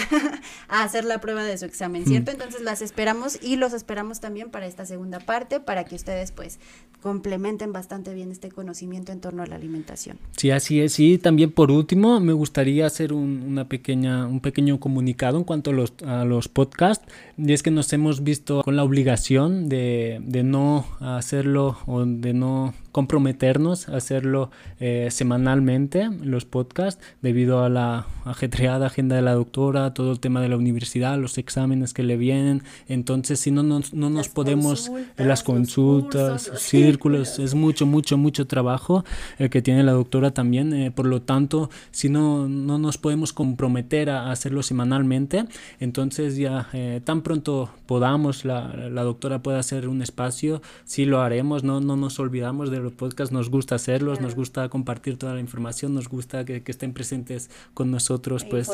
[0.69, 2.31] hacer la prueba de su examen, ¿cierto?
[2.31, 2.35] Mm.
[2.35, 6.59] Entonces las esperamos y los esperamos también para esta segunda parte, para que ustedes pues
[7.03, 10.19] complementen bastante bien este conocimiento en torno a la alimentación.
[10.37, 10.99] Sí, así es.
[11.01, 15.71] Y también por último, me gustaría hacer un, una pequeña, un pequeño comunicado en cuanto
[15.71, 17.05] a los, a los podcasts.
[17.37, 22.33] Y es que nos hemos visto con la obligación de, de no hacerlo o de
[22.33, 29.33] no comprometernos a hacerlo eh, semanalmente, los podcasts, debido a la ajetreada agenda de la
[29.33, 32.63] doctora, todo el tema de la universidad, los exámenes que le vienen.
[32.89, 38.47] Entonces, si no, no, no nos podemos, en las consultas, círculos, es mucho, mucho, mucho
[38.47, 39.05] trabajo
[39.39, 40.73] el que tiene la doctora también.
[40.73, 45.47] Eh, por lo tanto, si no, no nos podemos comprometer a hacerlo semanalmente,
[45.81, 51.21] entonces ya eh, tan pronto podamos, la, la, doctora pueda hacer un espacio, sí lo
[51.21, 55.35] haremos, no, no nos olvidamos de los podcasts, nos gusta hacerlos, nos gusta compartir toda
[55.35, 58.71] la información, nos gusta que, que estén presentes con nosotros, pues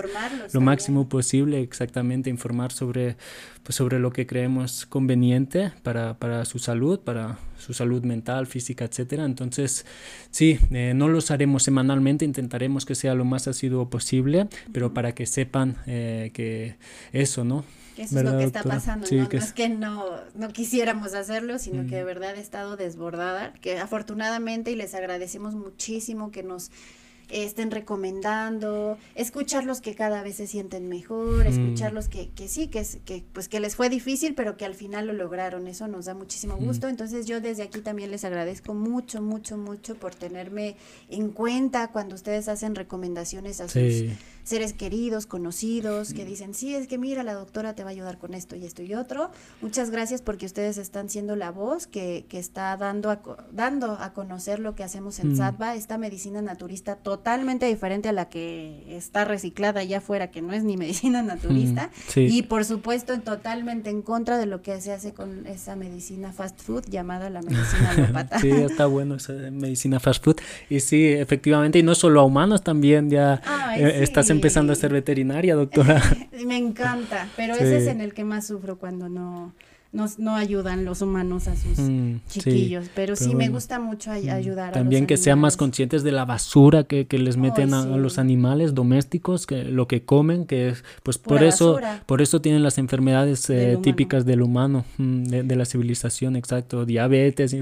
[0.53, 3.17] lo máximo posible, exactamente, informar sobre,
[3.63, 8.85] pues, sobre lo que creemos conveniente para, para su salud, para su salud mental, física,
[8.85, 9.25] etcétera.
[9.25, 9.85] Entonces,
[10.31, 15.15] sí, eh, no los haremos semanalmente, intentaremos que sea lo más asiduo posible, pero para
[15.15, 16.77] que sepan eh, que
[17.13, 17.65] eso, ¿no?
[18.03, 19.29] Eso es lo que está pasando, ¿no?
[19.31, 23.79] no es que no, no quisiéramos hacerlo, sino que de verdad he estado desbordada, que
[23.79, 26.71] afortunadamente y les agradecemos muchísimo que nos
[27.31, 33.25] estén recomendando, escucharlos que cada vez se sienten mejor, escucharlos que, que sí, que, que,
[33.33, 36.57] pues que les fue difícil, pero que al final lo lograron, eso nos da muchísimo
[36.57, 36.89] gusto.
[36.89, 40.77] Entonces yo desde aquí también les agradezco mucho, mucho, mucho por tenerme
[41.11, 44.05] en cuenta cuando ustedes hacen recomendaciones a sus
[44.49, 48.19] seres queridos, conocidos, que dicen, sí, es que mira, la doctora te va a ayudar
[48.19, 49.31] con esto y esto y otro.
[49.61, 53.21] Muchas gracias porque ustedes están siendo la voz que, que está dando a,
[53.53, 58.29] dando a conocer lo que hacemos en SATBA, esta medicina naturista totalmente diferente a la
[58.29, 61.91] que está reciclada allá afuera, que no es ni medicina naturista.
[62.17, 66.61] Y por supuesto, totalmente en contra de lo que se hace con esa medicina fast
[66.61, 68.39] food llamada la medicina alópata.
[68.39, 70.37] sí, está bueno esa medicina fast food.
[70.71, 73.43] Y sí, efectivamente, y no solo a humanos, también ya
[73.77, 76.01] eh, estás empezando a ser veterinaria, doctora.
[76.47, 79.55] Me encanta, pero ese es en el que más sufro cuando no,
[79.91, 84.73] no, ayudan los humanos a sus mm, chiquillos, pero, sí me gusta mucho mm, ayudar.
[84.73, 89.47] También que sean más conscientes de la basura que, les meten a, los animales domésticos,
[89.47, 93.79] que lo que comen, que es, pues por eso, por eso tienen las enfermedades eh,
[93.83, 97.57] típicas del humano, mm, de, la civilización, exacto, diabetes,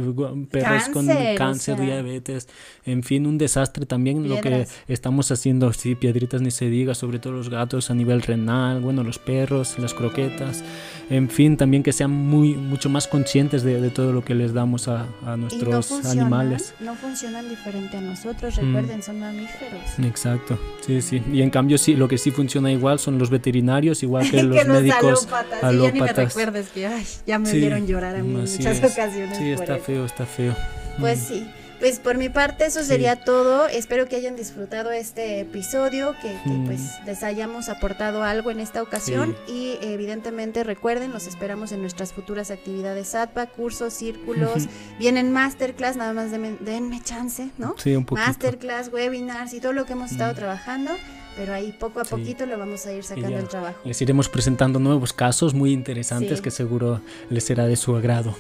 [0.51, 1.07] perros con
[1.37, 2.49] cáncer, diabetes,
[2.85, 7.21] en fin, un desastre también lo que estamos haciendo, sí, piedritas ni se diga, sobre
[7.21, 10.65] todo los gatos a nivel renal, bueno, los perros, las croquetas,
[11.09, 14.53] en fin, también que sean muy, mucho más conscientes de, de todo lo que les
[14.53, 16.75] damos a, a nuestros animales.
[16.81, 18.61] No funcionan diferente a nosotros, mm.
[18.67, 19.99] recuerden, son mamíferos.
[20.03, 21.23] Exacto, sí, sí.
[21.33, 24.67] Y en cambio, sí, lo que sí funciona igual son los veterinarios, igual que los
[24.67, 25.63] médicos alópatas.
[25.63, 25.83] alópatas.
[25.83, 29.39] ya ni me recuerdes que ay, ya me vieron llorar a mí en muchas ocasiones.
[29.39, 30.55] Sí, está feo, está feo.
[30.99, 31.25] Pues mm.
[31.27, 31.47] sí.
[31.79, 33.69] Pues por mi parte eso sería todo.
[33.69, 39.37] Espero que hayan disfrutado este episodio, que, pues les hayamos aportado algo en esta ocasión
[39.47, 44.69] y evidentemente recuerden, los esperamos en nuestras futuras actividades ATPA, cursos, círculos,
[44.99, 47.75] vienen masterclass, nada más denme, chance, ¿no?
[47.79, 48.27] Sí, un poquito.
[48.27, 50.93] Masterclass, webinars y todo lo que hemos estado trabajando
[51.37, 53.79] pero ahí poco a poquito lo vamos a ir sacando el trabajo.
[53.85, 58.35] Les iremos presentando nuevos casos muy interesantes que seguro les será de su agrado.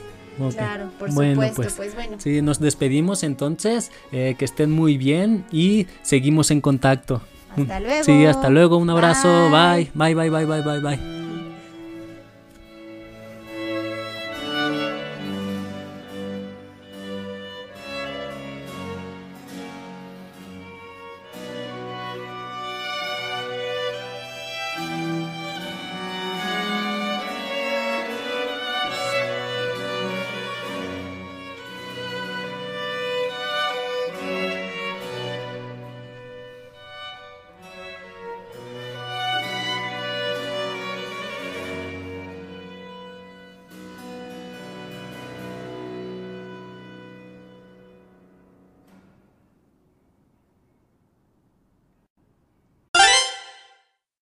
[0.54, 2.16] Claro, por supuesto, pues, pues, bueno.
[2.18, 7.22] Sí, nos despedimos entonces, eh, que estén muy bien y seguimos en contacto.
[7.56, 8.04] Hasta luego.
[8.04, 10.80] Sí, hasta luego, un abrazo, bye, bye, bye, bye, bye, bye.
[10.80, 11.15] bye.